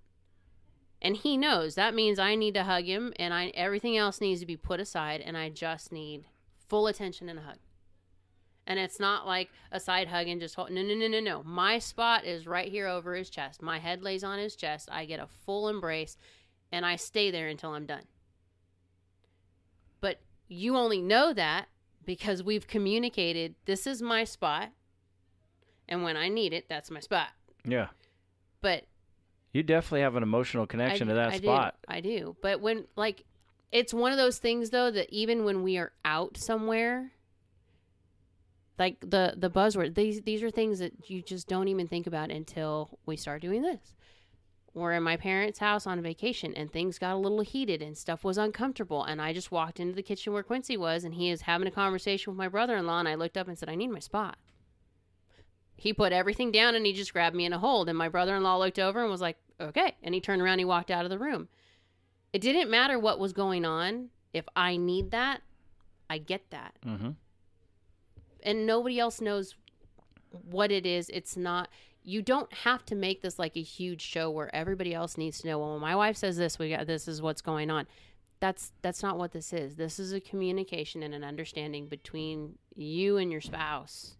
And 1.04 1.16
he 1.16 1.36
knows. 1.36 1.74
That 1.74 1.94
means 1.94 2.18
i 2.18 2.34
need 2.34 2.54
to 2.54 2.64
hug 2.64 2.84
him 2.84 3.12
and 3.16 3.32
i 3.34 3.48
everything 3.54 3.96
else 3.96 4.20
needs 4.20 4.40
to 4.40 4.46
be 4.46 4.56
put 4.56 4.80
aside 4.80 5.20
and 5.20 5.36
i 5.36 5.48
just 5.48 5.92
need 5.92 6.26
full 6.68 6.86
attention 6.86 7.28
and 7.28 7.38
a 7.38 7.42
hug 7.42 7.58
and 8.66 8.78
it's 8.78 9.00
not 9.00 9.26
like 9.26 9.50
a 9.70 9.80
side 9.80 10.08
hug 10.08 10.28
and 10.28 10.40
just 10.40 10.54
hold 10.54 10.70
no 10.70 10.82
no 10.82 10.94
no 10.94 11.08
no 11.08 11.20
no 11.20 11.42
my 11.44 11.78
spot 11.78 12.24
is 12.24 12.46
right 12.46 12.70
here 12.70 12.86
over 12.86 13.14
his 13.14 13.28
chest 13.30 13.60
my 13.62 13.78
head 13.78 14.02
lays 14.02 14.22
on 14.24 14.38
his 14.38 14.54
chest 14.56 14.88
i 14.92 15.04
get 15.04 15.20
a 15.20 15.26
full 15.26 15.68
embrace 15.68 16.16
and 16.70 16.86
i 16.86 16.96
stay 16.96 17.30
there 17.30 17.48
until 17.48 17.74
i'm 17.74 17.86
done 17.86 18.04
But 20.00 20.20
you 20.48 20.76
only 20.76 21.00
know 21.00 21.32
that 21.32 21.66
because 22.04 22.42
we've 22.42 22.66
communicated 22.66 23.54
this 23.64 23.86
is 23.86 24.02
my 24.02 24.24
spot 24.24 24.70
and 25.88 26.02
when 26.02 26.16
I 26.16 26.28
need 26.28 26.52
it, 26.52 26.68
that's 26.68 26.90
my 26.90 27.00
spot. 27.00 27.28
Yeah. 27.64 27.88
But 28.60 28.84
You 29.52 29.62
definitely 29.62 30.00
have 30.00 30.16
an 30.16 30.22
emotional 30.22 30.66
connection 30.66 31.08
I, 31.08 31.12
to 31.12 31.14
that 31.16 31.28
I 31.32 31.36
spot. 31.38 31.74
Do. 31.86 31.94
I 31.94 32.00
do. 32.00 32.36
But 32.40 32.60
when 32.60 32.86
like 32.96 33.24
it's 33.70 33.92
one 33.92 34.12
of 34.12 34.18
those 34.18 34.38
things 34.38 34.70
though 34.70 34.90
that 34.90 35.10
even 35.10 35.44
when 35.44 35.62
we 35.62 35.76
are 35.78 35.92
out 36.04 36.36
somewhere 36.38 37.12
like 38.78 38.98
the 39.00 39.34
the 39.36 39.50
buzzword 39.50 39.94
these 39.94 40.22
these 40.22 40.42
are 40.42 40.50
things 40.50 40.78
that 40.78 41.10
you 41.10 41.22
just 41.22 41.46
don't 41.48 41.68
even 41.68 41.88
think 41.88 42.06
about 42.06 42.30
until 42.30 42.98
we 43.06 43.16
start 43.16 43.42
doing 43.42 43.62
this. 43.62 43.94
We're 44.74 44.94
in 44.94 45.02
my 45.02 45.18
parents' 45.18 45.58
house 45.58 45.86
on 45.86 46.00
vacation 46.00 46.54
and 46.54 46.72
things 46.72 46.98
got 46.98 47.12
a 47.12 47.18
little 47.18 47.42
heated 47.42 47.82
and 47.82 47.96
stuff 47.96 48.24
was 48.24 48.38
uncomfortable 48.38 49.04
and 49.04 49.20
I 49.20 49.34
just 49.34 49.52
walked 49.52 49.78
into 49.78 49.94
the 49.94 50.02
kitchen 50.02 50.32
where 50.32 50.42
Quincy 50.42 50.78
was 50.78 51.04
and 51.04 51.14
he 51.14 51.28
is 51.28 51.42
having 51.42 51.68
a 51.68 51.72
conversation 51.72 52.32
with 52.32 52.38
my 52.38 52.48
brother-in-law 52.48 53.00
and 53.00 53.08
I 53.08 53.14
looked 53.14 53.36
up 53.36 53.48
and 53.48 53.58
said 53.58 53.68
I 53.68 53.74
need 53.74 53.90
my 53.90 53.98
spot. 53.98 54.38
He 55.76 55.92
put 55.92 56.12
everything 56.12 56.50
down 56.52 56.74
and 56.74 56.86
he 56.86 56.94
just 56.94 57.12
grabbed 57.12 57.36
me 57.36 57.44
in 57.44 57.52
a 57.52 57.58
hold 57.58 57.90
and 57.90 57.98
my 57.98 58.08
brother-in-law 58.08 58.56
looked 58.56 58.78
over 58.78 59.02
and 59.02 59.10
was 59.10 59.20
like, 59.20 59.36
"Okay." 59.60 59.96
And 60.02 60.14
he 60.14 60.20
turned 60.22 60.40
around 60.40 60.52
and 60.52 60.60
he 60.60 60.64
walked 60.64 60.90
out 60.90 61.04
of 61.04 61.10
the 61.10 61.18
room. 61.18 61.48
It 62.32 62.40
didn't 62.40 62.70
matter 62.70 62.98
what 62.98 63.18
was 63.18 63.34
going 63.34 63.66
on. 63.66 64.08
If 64.32 64.46
I 64.56 64.76
need 64.76 65.10
that, 65.10 65.42
I 66.08 66.18
get 66.18 66.50
that. 66.50 66.76
Mm-hmm. 66.86 67.10
And 68.42 68.66
nobody 68.66 68.98
else 68.98 69.20
knows 69.20 69.54
what 70.30 70.72
it 70.72 70.86
is. 70.86 71.10
It's 71.10 71.36
not 71.36 71.68
you 72.04 72.22
don't 72.22 72.52
have 72.52 72.84
to 72.86 72.94
make 72.94 73.22
this 73.22 73.38
like 73.38 73.56
a 73.56 73.62
huge 73.62 74.02
show 74.02 74.30
where 74.30 74.54
everybody 74.54 74.92
else 74.94 75.16
needs 75.16 75.40
to 75.40 75.46
know, 75.46 75.58
well, 75.58 75.78
my 75.78 75.94
wife 75.94 76.16
says 76.16 76.36
this, 76.36 76.58
we 76.58 76.70
got 76.70 76.86
this 76.86 77.06
is 77.06 77.22
what's 77.22 77.42
going 77.42 77.70
on. 77.70 77.86
That's 78.40 78.72
that's 78.82 79.02
not 79.02 79.18
what 79.18 79.32
this 79.32 79.52
is. 79.52 79.76
This 79.76 80.00
is 80.00 80.12
a 80.12 80.20
communication 80.20 81.02
and 81.02 81.14
an 81.14 81.22
understanding 81.22 81.86
between 81.86 82.58
you 82.74 83.16
and 83.18 83.30
your 83.30 83.40
spouse. 83.40 84.16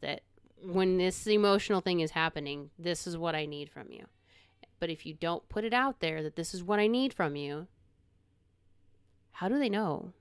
That 0.00 0.22
when 0.62 0.96
this 0.96 1.26
emotional 1.26 1.82
thing 1.82 2.00
is 2.00 2.12
happening, 2.12 2.70
this 2.78 3.06
is 3.06 3.18
what 3.18 3.34
I 3.34 3.44
need 3.44 3.70
from 3.70 3.90
you. 3.90 4.06
But 4.80 4.88
if 4.88 5.04
you 5.04 5.12
don't 5.12 5.46
put 5.48 5.64
it 5.64 5.74
out 5.74 6.00
there 6.00 6.22
that 6.22 6.36
this 6.36 6.54
is 6.54 6.62
what 6.62 6.78
I 6.78 6.86
need 6.86 7.12
from 7.12 7.36
you, 7.36 7.66
how 9.32 9.48
do 9.48 9.58
they 9.58 9.68
know? 9.68 10.12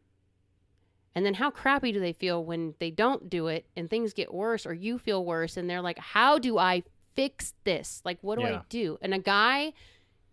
And 1.16 1.26
then 1.26 1.36
how 1.36 1.50
crappy 1.50 1.94
do 1.94 2.00
they 2.00 2.12
feel 2.14 2.44
when 2.44 2.76
they 2.80 2.92
don't 2.92 3.30
do 3.30 3.48
it 3.48 3.66
and 3.76 3.90
things 3.90 4.14
get 4.14 4.34
worse 4.34 4.66
or 4.66 4.74
you 4.74 5.00
feel 5.00 5.24
worse 5.24 5.56
and 5.56 5.70
they're 5.70 5.82
like, 5.82 5.98
"How 5.98 6.38
do 6.38 6.58
I 6.58 6.84
fix 7.16 7.54
this? 7.64 8.02
Like 8.04 8.18
what 8.22 8.38
do 8.38 8.44
Yeah. 8.44 8.60
I 8.60 8.62
do?" 8.68 8.98
And 9.02 9.14
a 9.14 9.20
guy 9.20 9.74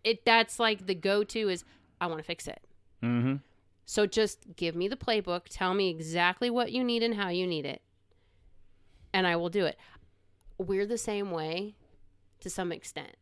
it 0.05 0.25
that's 0.25 0.59
like 0.59 0.87
the 0.87 0.95
go-to 0.95 1.49
is 1.49 1.65
I 2.01 2.07
want 2.07 2.19
to 2.19 2.25
fix 2.25 2.49
it. 2.49 2.61
Mm-hmm. 3.03 3.37
So 3.85 4.07
just 4.07 4.57
give 4.57 4.75
me 4.75 4.89
the 4.89 4.97
playbook, 4.97 5.43
tell 5.49 5.75
me 5.75 5.89
exactly 5.91 6.51
what 6.51 6.73
you 6.73 6.83
need 6.83 7.03
and 7.03 7.15
how 7.15 7.29
you 7.29 7.47
need 7.47 7.67
it. 7.67 7.83
And 9.13 9.27
I 9.27 9.37
will 9.37 9.51
do 9.51 9.67
it. 9.67 9.79
We're 10.59 10.87
the 10.87 10.99
same 10.99 11.31
way 11.31 11.75
to 12.41 12.51
some 12.51 12.73
extent. 12.73 13.17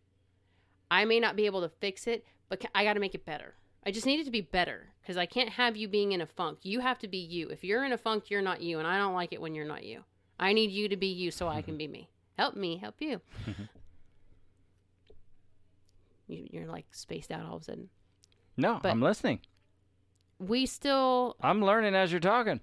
I 0.90 1.04
may 1.04 1.20
not 1.20 1.36
be 1.36 1.46
able 1.46 1.60
to 1.62 1.68
fix 1.68 2.06
it, 2.06 2.24
but 2.48 2.64
I 2.74 2.84
got 2.84 2.94
to 2.94 3.00
make 3.00 3.14
it 3.14 3.24
better. 3.24 3.54
I 3.84 3.90
just 3.90 4.04
need 4.06 4.20
it 4.20 4.24
to 4.24 4.30
be 4.30 4.42
better 4.42 4.88
because 5.00 5.16
I 5.16 5.26
can't 5.26 5.48
have 5.50 5.76
you 5.76 5.88
being 5.88 6.12
in 6.12 6.20
a 6.20 6.26
funk. 6.26 6.58
You 6.62 6.80
have 6.80 6.98
to 7.00 7.08
be 7.08 7.16
you. 7.18 7.48
If 7.48 7.64
you're 7.64 7.84
in 7.84 7.92
a 7.92 7.98
funk, 7.98 8.28
you're 8.30 8.42
not 8.42 8.60
you. 8.60 8.78
And 8.78 8.86
I 8.86 8.98
don't 8.98 9.14
like 9.14 9.32
it 9.32 9.40
when 9.40 9.54
you're 9.54 9.64
not 9.66 9.84
you. 9.84 10.04
I 10.38 10.52
need 10.52 10.70
you 10.70 10.88
to 10.88 10.96
be 10.96 11.06
you 11.06 11.30
so 11.30 11.48
I 11.48 11.62
can 11.62 11.76
be 11.78 11.88
me. 11.88 12.08
Help 12.38 12.56
me, 12.56 12.76
help 12.78 12.96
you. 13.00 13.20
you 16.28 16.46
you're 16.50 16.66
like 16.66 16.86
spaced 16.92 17.30
out 17.30 17.44
all 17.46 17.56
of 17.56 17.62
a 17.62 17.64
sudden. 17.64 17.88
No, 18.56 18.78
But- 18.82 18.90
I'm 18.92 19.02
listening. 19.02 19.40
We 20.38 20.64
still 20.66 21.36
I'm 21.42 21.62
learning 21.62 21.94
as 21.94 22.10
you're 22.12 22.20
talking. 22.20 22.60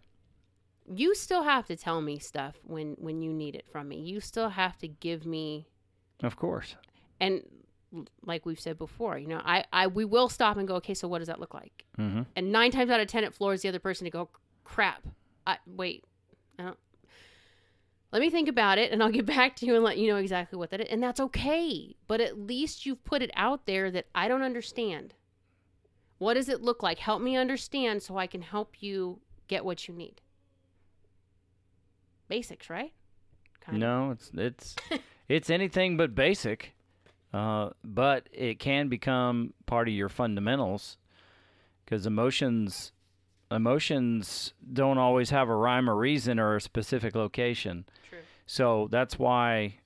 you 0.92 1.14
still 1.14 1.44
have 1.44 1.68
to 1.68 1.76
tell 1.76 2.02
me 2.02 2.18
stuff 2.18 2.56
when 2.64 2.96
when 2.98 3.22
you 3.22 3.32
need 3.34 3.56
it 3.56 3.66
from 3.72 3.88
me. 3.90 3.98
You 4.00 4.20
still 4.20 4.50
have 4.50 4.78
to 4.80 4.88
give 4.88 5.26
me 5.26 5.68
Of 6.24 6.36
course. 6.38 6.76
and 7.20 7.42
like 8.26 8.46
we've 8.46 8.60
said 8.60 8.78
before, 8.78 9.18
you 9.18 9.28
know, 9.28 9.42
I 9.44 9.66
I 9.72 9.88
we 9.88 10.06
will 10.06 10.30
stop 10.30 10.58
and 10.58 10.68
go, 10.68 10.76
okay, 10.76 10.94
so 10.94 11.08
what 11.08 11.20
does 11.20 11.28
that 11.28 11.40
look 11.40 11.54
like? 11.54 11.86
Mm-hmm. 11.98 12.24
And 12.36 12.52
nine 12.52 12.72
times 12.72 12.92
out 12.92 13.00
of 13.00 13.08
ten, 13.08 13.24
it 13.24 13.34
floors 13.34 13.62
the 13.62 13.70
other 13.70 13.80
person 13.80 14.06
to 14.06 14.12
go, 14.12 14.30
crap. 14.64 15.06
I 15.46 15.58
wait, 15.66 16.04
I 16.60 16.64
don't. 16.64 16.80
Let 18.12 18.22
me 18.22 18.30
think 18.30 18.48
about 18.48 18.78
it, 18.78 18.92
and 18.92 19.04
I'll 19.04 19.12
get 19.12 19.26
back 19.38 19.56
to 19.58 19.66
you 19.66 19.76
and 19.76 19.84
let 19.84 19.98
you 19.98 20.08
know 20.08 20.18
exactly 20.18 20.58
what 20.58 20.70
that 20.72 20.82
is, 20.82 20.88
and 20.90 21.02
that's 21.02 21.20
okay. 21.20 21.96
But 22.08 22.22
at 22.22 22.38
least 22.38 22.86
you've 22.86 23.04
put 23.04 23.22
it 23.22 23.32
out 23.36 23.66
there 23.66 23.92
that 23.92 24.06
I 24.16 24.28
don't 24.28 24.44
understand. 24.44 25.14
What 26.18 26.34
does 26.34 26.50
it 26.50 26.62
look 26.62 26.82
like? 26.82 27.00
Help 27.00 27.22
me 27.22 27.38
understand 27.38 28.02
so 28.02 28.18
I 28.18 28.28
can 28.28 28.42
help 28.42 28.82
you 28.82 29.20
get 29.48 29.64
what 29.64 29.88
you 29.88 29.94
need. 29.94 30.22
Basics, 32.28 32.70
right? 32.70 32.92
Kinda. 33.64 33.80
No, 33.80 34.12
it's 34.12 34.32
it's 34.34 34.76
it's 35.30 35.50
anything 35.50 35.98
but 35.98 36.16
basic, 36.16 36.74
uh, 37.34 37.70
but 37.84 38.28
it 38.32 38.60
can 38.60 38.88
become 38.88 39.54
part 39.66 39.88
of 39.88 39.94
your 39.94 40.10
fundamentals 40.10 40.98
because 41.84 42.06
emotions 42.06 42.92
emotions 43.50 44.54
don't 44.74 44.98
always 44.98 45.30
have 45.30 45.50
a 45.50 45.56
rhyme 45.56 45.90
or 45.90 45.96
reason 45.96 46.40
or 46.40 46.56
a 46.56 46.62
specific 46.62 47.16
location. 47.16 47.86
True. 48.10 48.20
So 48.46 48.88
that's 48.92 49.18
why 49.18 49.80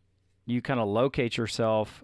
you 0.45 0.61
kind 0.61 0.79
of 0.79 0.87
locate 0.87 1.37
yourself 1.37 2.03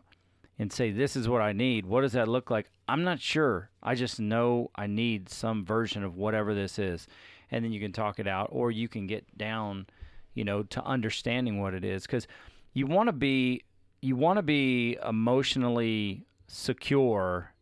and 0.60 0.71
say, 0.71 0.91
This 0.91 1.15
is 1.15 1.28
what 1.28 1.41
I 1.41 1.54
need. 1.54 1.86
What 1.86 2.02
does 2.02 2.13
that 2.13 2.28
look 2.28 2.50
like? 2.50 2.69
I'm 2.88 3.04
not 3.04 3.19
sure. 3.19 3.69
I 3.84 3.95
just 3.95 4.19
know 4.19 4.71
I 4.76 4.88
need 4.88 5.30
some 5.30 5.65
version 5.65 6.04
of 6.04 6.15
whatever 6.15 6.54
this 6.54 6.80
is. 6.80 7.08
And 7.52 7.63
then 7.63 7.71
you 7.71 7.80
can 7.80 7.93
talk 7.93 8.19
it 8.19 8.28
out, 8.28 8.50
or 8.52 8.71
you 8.71 8.89
can 8.89 9.08
get 9.08 9.38
down, 9.38 9.88
you 10.34 10.43
know, 10.43 10.63
to 10.63 10.84
understanding 10.84 11.62
what 11.62 11.73
it 11.73 11.86
is. 11.86 12.04
Because 12.04 12.28
you 12.73 12.88
want 12.88 13.08
to 13.08 13.13
be. 13.13 13.63
You 14.01 14.15
want 14.15 14.38
to 14.38 14.43
be 14.43 14.97
emotionally 15.07 16.25
secure 16.47 17.53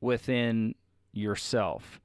within 0.00 0.74
yourself. 1.12 2.00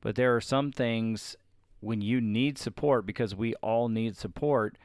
But 0.00 0.16
there 0.16 0.34
are 0.34 0.40
some 0.40 0.72
things 0.72 1.36
when 1.80 2.00
you 2.00 2.20
need 2.20 2.58
support, 2.58 3.06
because 3.06 3.34
we 3.34 3.54
all 3.56 3.88
need 3.88 4.16
support, 4.16 4.76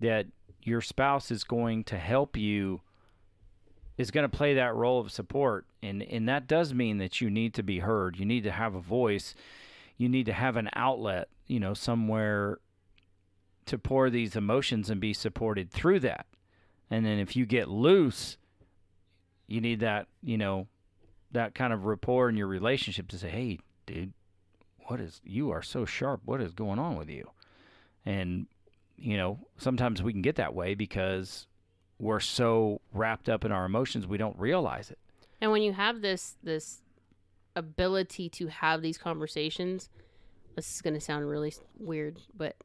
that 0.00 0.26
your 0.62 0.80
spouse 0.80 1.30
is 1.30 1.44
going 1.44 1.84
to 1.84 1.98
help 1.98 2.36
you 2.36 2.80
is 3.98 4.10
going 4.10 4.28
to 4.28 4.36
play 4.36 4.54
that 4.54 4.74
role 4.74 4.98
of 5.00 5.12
support. 5.12 5.66
And 5.82 6.02
and 6.02 6.28
that 6.28 6.46
does 6.46 6.72
mean 6.72 6.98
that 6.98 7.20
you 7.20 7.30
need 7.30 7.54
to 7.54 7.62
be 7.62 7.80
heard. 7.80 8.18
You 8.18 8.24
need 8.24 8.44
to 8.44 8.50
have 8.50 8.74
a 8.74 8.80
voice. 8.80 9.34
You 9.96 10.08
need 10.08 10.26
to 10.26 10.32
have 10.32 10.56
an 10.56 10.70
outlet 10.74 11.28
you 11.52 11.60
know 11.60 11.74
somewhere 11.74 12.58
to 13.66 13.78
pour 13.78 14.10
these 14.10 14.34
emotions 14.34 14.90
and 14.90 15.00
be 15.00 15.12
supported 15.12 15.70
through 15.70 16.00
that 16.00 16.26
and 16.90 17.04
then 17.04 17.18
if 17.18 17.36
you 17.36 17.46
get 17.46 17.68
loose 17.68 18.36
you 19.46 19.60
need 19.60 19.80
that 19.80 20.06
you 20.22 20.38
know 20.38 20.66
that 21.32 21.54
kind 21.54 21.72
of 21.72 21.84
rapport 21.84 22.28
in 22.28 22.36
your 22.36 22.46
relationship 22.46 23.08
to 23.08 23.18
say 23.18 23.28
hey 23.28 23.58
dude 23.86 24.12
what 24.86 25.00
is 25.00 25.20
you 25.24 25.50
are 25.50 25.62
so 25.62 25.84
sharp. 25.84 26.22
What 26.24 26.40
is 26.40 26.52
going 26.52 26.78
on 26.78 26.96
with 26.96 27.08
you? 27.08 27.30
And 28.04 28.46
you 28.96 29.16
know 29.16 29.38
sometimes 29.58 30.02
we 30.02 30.12
can 30.12 30.22
get 30.22 30.36
that 30.36 30.54
way 30.54 30.74
because 30.74 31.46
we're 31.98 32.20
so 32.20 32.80
wrapped 32.92 33.28
up 33.28 33.44
in 33.44 33.52
our 33.52 33.64
emotions 33.64 34.06
we 34.06 34.18
don't 34.18 34.38
realize 34.38 34.90
it. 34.90 34.98
And 35.40 35.50
when 35.50 35.62
you 35.62 35.72
have 35.72 36.02
this 36.02 36.36
this 36.42 36.82
ability 37.54 38.28
to 38.30 38.46
have 38.48 38.82
these 38.82 38.98
conversations, 38.98 39.90
this 40.56 40.74
is 40.74 40.82
going 40.82 40.94
to 40.94 41.00
sound 41.00 41.28
really 41.28 41.54
weird, 41.78 42.18
but 42.36 42.56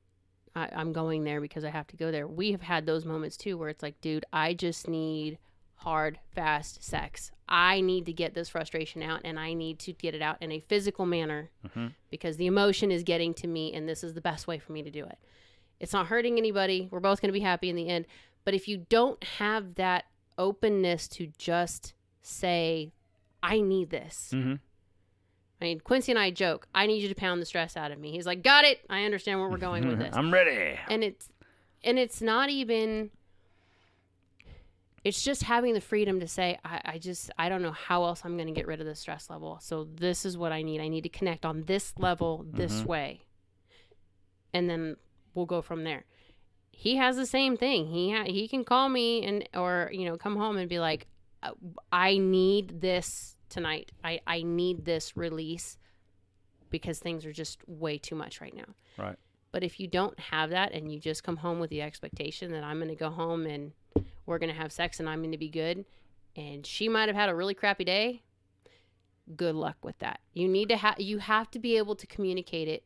I, 0.57 0.69
I'm 0.75 0.91
going 0.91 1.23
there 1.23 1.39
because 1.39 1.63
I 1.63 1.69
have 1.69 1.87
to 1.87 1.95
go 1.95 2.11
there. 2.11 2.27
We 2.27 2.51
have 2.51 2.61
had 2.61 2.85
those 2.85 3.05
moments 3.05 3.37
too 3.37 3.57
where 3.57 3.69
it's 3.69 3.83
like, 3.83 4.01
dude, 4.01 4.25
I 4.33 4.55
just 4.55 4.87
need 4.87 5.37
hard, 5.75 6.19
fast 6.33 6.83
sex. 6.83 7.31
I 7.47 7.81
need 7.81 8.07
to 8.07 8.13
get 8.13 8.33
this 8.33 8.49
frustration 8.49 9.03
out 9.03 9.21
and 9.23 9.39
I 9.39 9.53
need 9.53 9.77
to 9.79 9.93
get 9.93 10.15
it 10.15 10.21
out 10.21 10.37
in 10.41 10.51
a 10.51 10.59
physical 10.59 11.05
manner 11.05 11.51
because 12.09 12.37
the 12.37 12.47
emotion 12.47 12.91
is 12.91 13.03
getting 13.03 13.33
to 13.35 13.47
me 13.47 13.73
and 13.73 13.87
this 13.87 14.03
is 14.03 14.13
the 14.15 14.21
best 14.21 14.47
way 14.47 14.57
for 14.57 14.71
me 14.71 14.81
to 14.81 14.89
do 14.89 15.05
it. 15.05 15.19
It's 15.79 15.93
not 15.93 16.07
hurting 16.07 16.37
anybody. 16.37 16.87
We're 16.89 16.99
both 16.99 17.21
going 17.21 17.29
to 17.29 17.39
be 17.39 17.45
happy 17.45 17.69
in 17.69 17.75
the 17.75 17.87
end. 17.87 18.05
But 18.43 18.55
if 18.55 18.67
you 18.67 18.85
don't 18.89 19.23
have 19.23 19.75
that 19.75 20.05
openness 20.37 21.07
to 21.09 21.27
just 21.37 21.93
say, 22.21 22.91
I 23.43 23.61
need 23.61 23.91
this. 23.91 24.31
mm-hmm. 24.33 24.55
I 25.59 25.65
mean, 25.65 25.79
Quincy 25.79 26.11
and 26.11 26.19
I 26.19 26.29
joke, 26.29 26.67
I 26.75 26.85
need 26.85 27.01
you 27.01 27.09
to 27.09 27.15
pound 27.15 27.41
the 27.41 27.45
stress 27.45 27.75
out 27.75 27.91
of 27.91 27.99
me. 27.99 28.11
He's 28.11 28.27
like, 28.27 28.43
got 28.43 28.63
it. 28.63 28.79
I 28.89 29.03
understand 29.05 29.39
where 29.39 29.49
we're 29.49 29.57
going 29.57 29.87
with 29.87 29.97
this. 29.99 30.13
i'm 30.15 30.31
ready. 30.31 30.77
And 30.87 31.03
it's 31.03 31.29
and 31.83 31.97
it's 31.97 32.21
not 32.21 32.49
even 32.49 33.09
it's 35.03 35.23
just 35.23 35.43
having 35.43 35.73
the 35.73 35.81
freedom 35.81 36.19
to 36.19 36.27
say 36.27 36.59
I, 36.65 36.81
I 36.83 36.97
just 36.97 37.31
i 37.37 37.49
don't 37.49 37.61
know 37.61 37.71
how 37.71 38.03
else 38.03 38.23
i'm 38.25 38.35
going 38.35 38.47
to 38.47 38.53
get 38.53 38.67
rid 38.67 38.81
of 38.81 38.85
the 38.85 38.95
stress 38.95 39.29
level. 39.29 39.57
So 39.61 39.87
this 39.95 40.25
is 40.25 40.37
what 40.37 40.51
i 40.51 40.61
need. 40.61 40.79
I 40.81 40.89
need 40.89 41.01
to 41.01 41.09
connect 41.09 41.45
on 41.45 41.63
this 41.63 41.93
level 41.97 42.45
this 42.51 42.83
way. 42.83 43.21
And 44.53 44.69
then 44.69 44.97
we'll 45.33 45.45
go 45.45 45.61
from 45.61 45.83
there. 45.83 46.05
He 46.71 46.97
has 46.97 47.15
the 47.15 47.25
same 47.25 47.57
thing. 47.57 47.87
He 47.87 48.11
ha- 48.11 48.25
he 48.25 48.47
can 48.47 48.63
call 48.63 48.89
me 48.89 49.25
and 49.25 49.47
or 49.55 49.89
you 49.91 50.05
know 50.05 50.17
come 50.17 50.35
home 50.35 50.57
and 50.57 50.69
be 50.69 50.79
like 50.79 51.07
"Uh, 51.41 51.51
i 51.91 52.17
need 52.17 52.81
this 52.81 53.36
tonight 53.49 53.91
i 54.03 54.19
i 54.27 54.41
need 54.41 54.85
this 54.85 55.15
release 55.17 55.77
because 56.69 56.99
things 56.99 57.25
are 57.25 57.33
just 57.33 57.59
way 57.67 57.97
too 57.97 58.15
much 58.15 58.41
right 58.41 58.55
now. 58.55 58.75
Right. 58.97 59.15
But 59.51 59.63
if 59.63 59.79
you 59.79 59.87
don't 59.87 60.19
have 60.19 60.49
that 60.51 60.73
and 60.73 60.91
you 60.91 60.99
just 60.99 61.23
come 61.23 61.37
home 61.37 61.59
with 61.59 61.69
the 61.69 61.81
expectation 61.81 62.51
that 62.51 62.63
I'm 62.63 62.77
going 62.77 62.89
to 62.89 62.95
go 62.95 63.09
home 63.09 63.45
and 63.45 63.71
we're 64.25 64.39
going 64.39 64.53
to 64.53 64.59
have 64.59 64.71
sex 64.71 64.99
and 64.99 65.09
I'm 65.09 65.19
going 65.19 65.31
to 65.31 65.37
be 65.37 65.49
good, 65.49 65.85
and 66.35 66.65
she 66.65 66.89
might 66.89 67.09
have 67.09 67.15
had 67.15 67.29
a 67.29 67.35
really 67.35 67.53
crappy 67.53 67.83
day, 67.83 68.21
good 69.35 69.55
luck 69.55 69.77
with 69.83 69.97
that. 69.99 70.19
You 70.33 70.47
need 70.47 70.69
to 70.69 70.77
have 70.77 70.99
you 70.99 71.19
have 71.19 71.49
to 71.51 71.59
be 71.59 71.77
able 71.77 71.95
to 71.95 72.05
communicate 72.07 72.67
it 72.67 72.85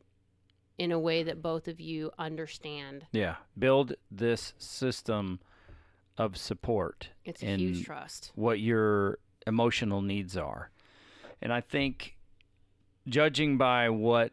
in 0.78 0.92
a 0.92 0.98
way 0.98 1.22
that 1.22 1.42
both 1.42 1.68
of 1.68 1.80
you 1.80 2.10
understand. 2.18 3.06
Yeah. 3.12 3.36
Build 3.58 3.94
this 4.10 4.54
system 4.56 5.40
of 6.16 6.36
support. 6.36 7.10
It's 7.24 7.42
a 7.42 7.46
and 7.46 7.60
huge 7.60 7.84
trust. 7.84 8.32
what 8.34 8.60
your 8.60 9.18
emotional 9.46 10.02
needs 10.02 10.36
are. 10.36 10.70
And 11.40 11.52
I 11.52 11.60
think, 11.60 12.16
judging 13.06 13.58
by 13.58 13.88
what 13.88 14.32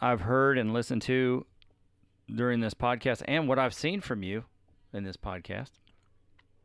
I've 0.00 0.22
heard 0.22 0.58
and 0.58 0.72
listened 0.72 1.02
to 1.02 1.46
during 2.32 2.60
this 2.60 2.74
podcast 2.74 3.22
and 3.26 3.48
what 3.48 3.58
I've 3.58 3.74
seen 3.74 4.00
from 4.00 4.22
you 4.22 4.44
in 4.92 5.04
this 5.04 5.16
podcast 5.16 5.70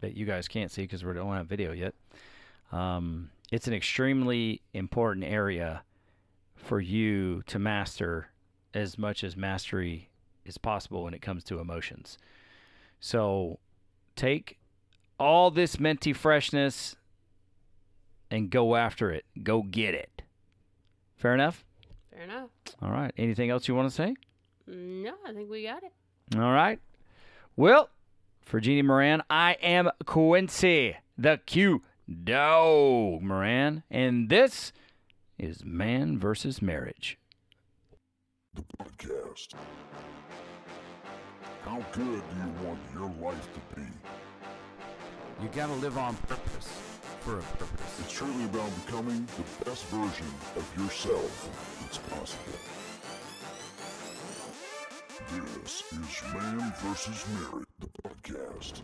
that 0.01 0.15
you 0.15 0.25
guys 0.25 0.47
can't 0.47 0.71
see 0.71 0.83
because 0.83 1.03
we 1.03 1.13
don't 1.13 1.35
have 1.35 1.47
video 1.47 1.71
yet, 1.71 1.95
um, 2.71 3.29
it's 3.51 3.67
an 3.67 3.73
extremely 3.73 4.61
important 4.73 5.25
area 5.25 5.83
for 6.55 6.79
you 6.79 7.41
to 7.47 7.57
master 7.57 8.29
as 8.73 8.97
much 8.97 9.23
as 9.23 9.37
mastery 9.37 10.09
is 10.45 10.57
possible 10.57 11.03
when 11.03 11.13
it 11.13 11.21
comes 11.21 11.43
to 11.45 11.59
emotions. 11.59 12.17
So 12.99 13.59
take 14.15 14.57
all 15.19 15.49
this 15.49 15.79
minty 15.79 16.13
freshness 16.13 16.95
and 18.29 18.49
go 18.49 18.75
after 18.75 19.11
it. 19.11 19.25
Go 19.43 19.61
get 19.63 19.93
it. 19.93 20.21
Fair 21.15 21.33
enough? 21.33 21.65
Fair 22.11 22.23
enough. 22.23 22.49
All 22.81 22.91
right. 22.91 23.11
Anything 23.17 23.49
else 23.49 23.67
you 23.67 23.75
want 23.75 23.89
to 23.89 23.95
say? 23.95 24.15
No, 24.67 25.13
I 25.25 25.33
think 25.33 25.49
we 25.49 25.63
got 25.63 25.83
it. 25.83 25.93
All 26.35 26.51
right. 26.51 26.79
Well, 27.55 27.89
for 28.41 28.59
Jeannie 28.59 28.81
Moran, 28.81 29.23
I 29.29 29.53
am 29.61 29.89
Quincy, 30.05 30.97
the 31.17 31.39
Q 31.45 31.81
Dog 32.23 33.21
Moran, 33.21 33.83
and 33.89 34.29
this 34.29 34.71
is 35.37 35.63
Man 35.65 36.17
versus 36.17 36.61
Marriage. 36.61 37.17
The 38.53 38.63
podcast. 38.79 39.53
How 41.65 41.83
good 41.91 42.21
do 42.29 42.35
you 42.37 42.67
want 42.67 42.79
your 42.93 43.11
life 43.21 43.49
to 43.53 43.75
be? 43.75 43.87
You 45.41 45.49
gotta 45.53 45.73
live 45.73 45.97
on 45.97 46.15
purpose 46.15 46.86
for 47.27 47.39
a 47.39 47.41
purpose. 47.41 47.99
It's 47.99 48.13
truly 48.13 48.45
about 48.45 48.71
becoming 48.85 49.27
the 49.35 49.65
best 49.65 49.83
version 49.87 50.27
of 50.55 50.65
yourself 50.79 51.49
that's 51.81 51.97
possible. 51.97 52.57
This 55.35 55.83
is 55.91 56.33
Man 56.33 56.73
vs. 56.77 57.25
Marriage, 57.35 57.67
the 57.81 57.89
podcast. 58.01 58.81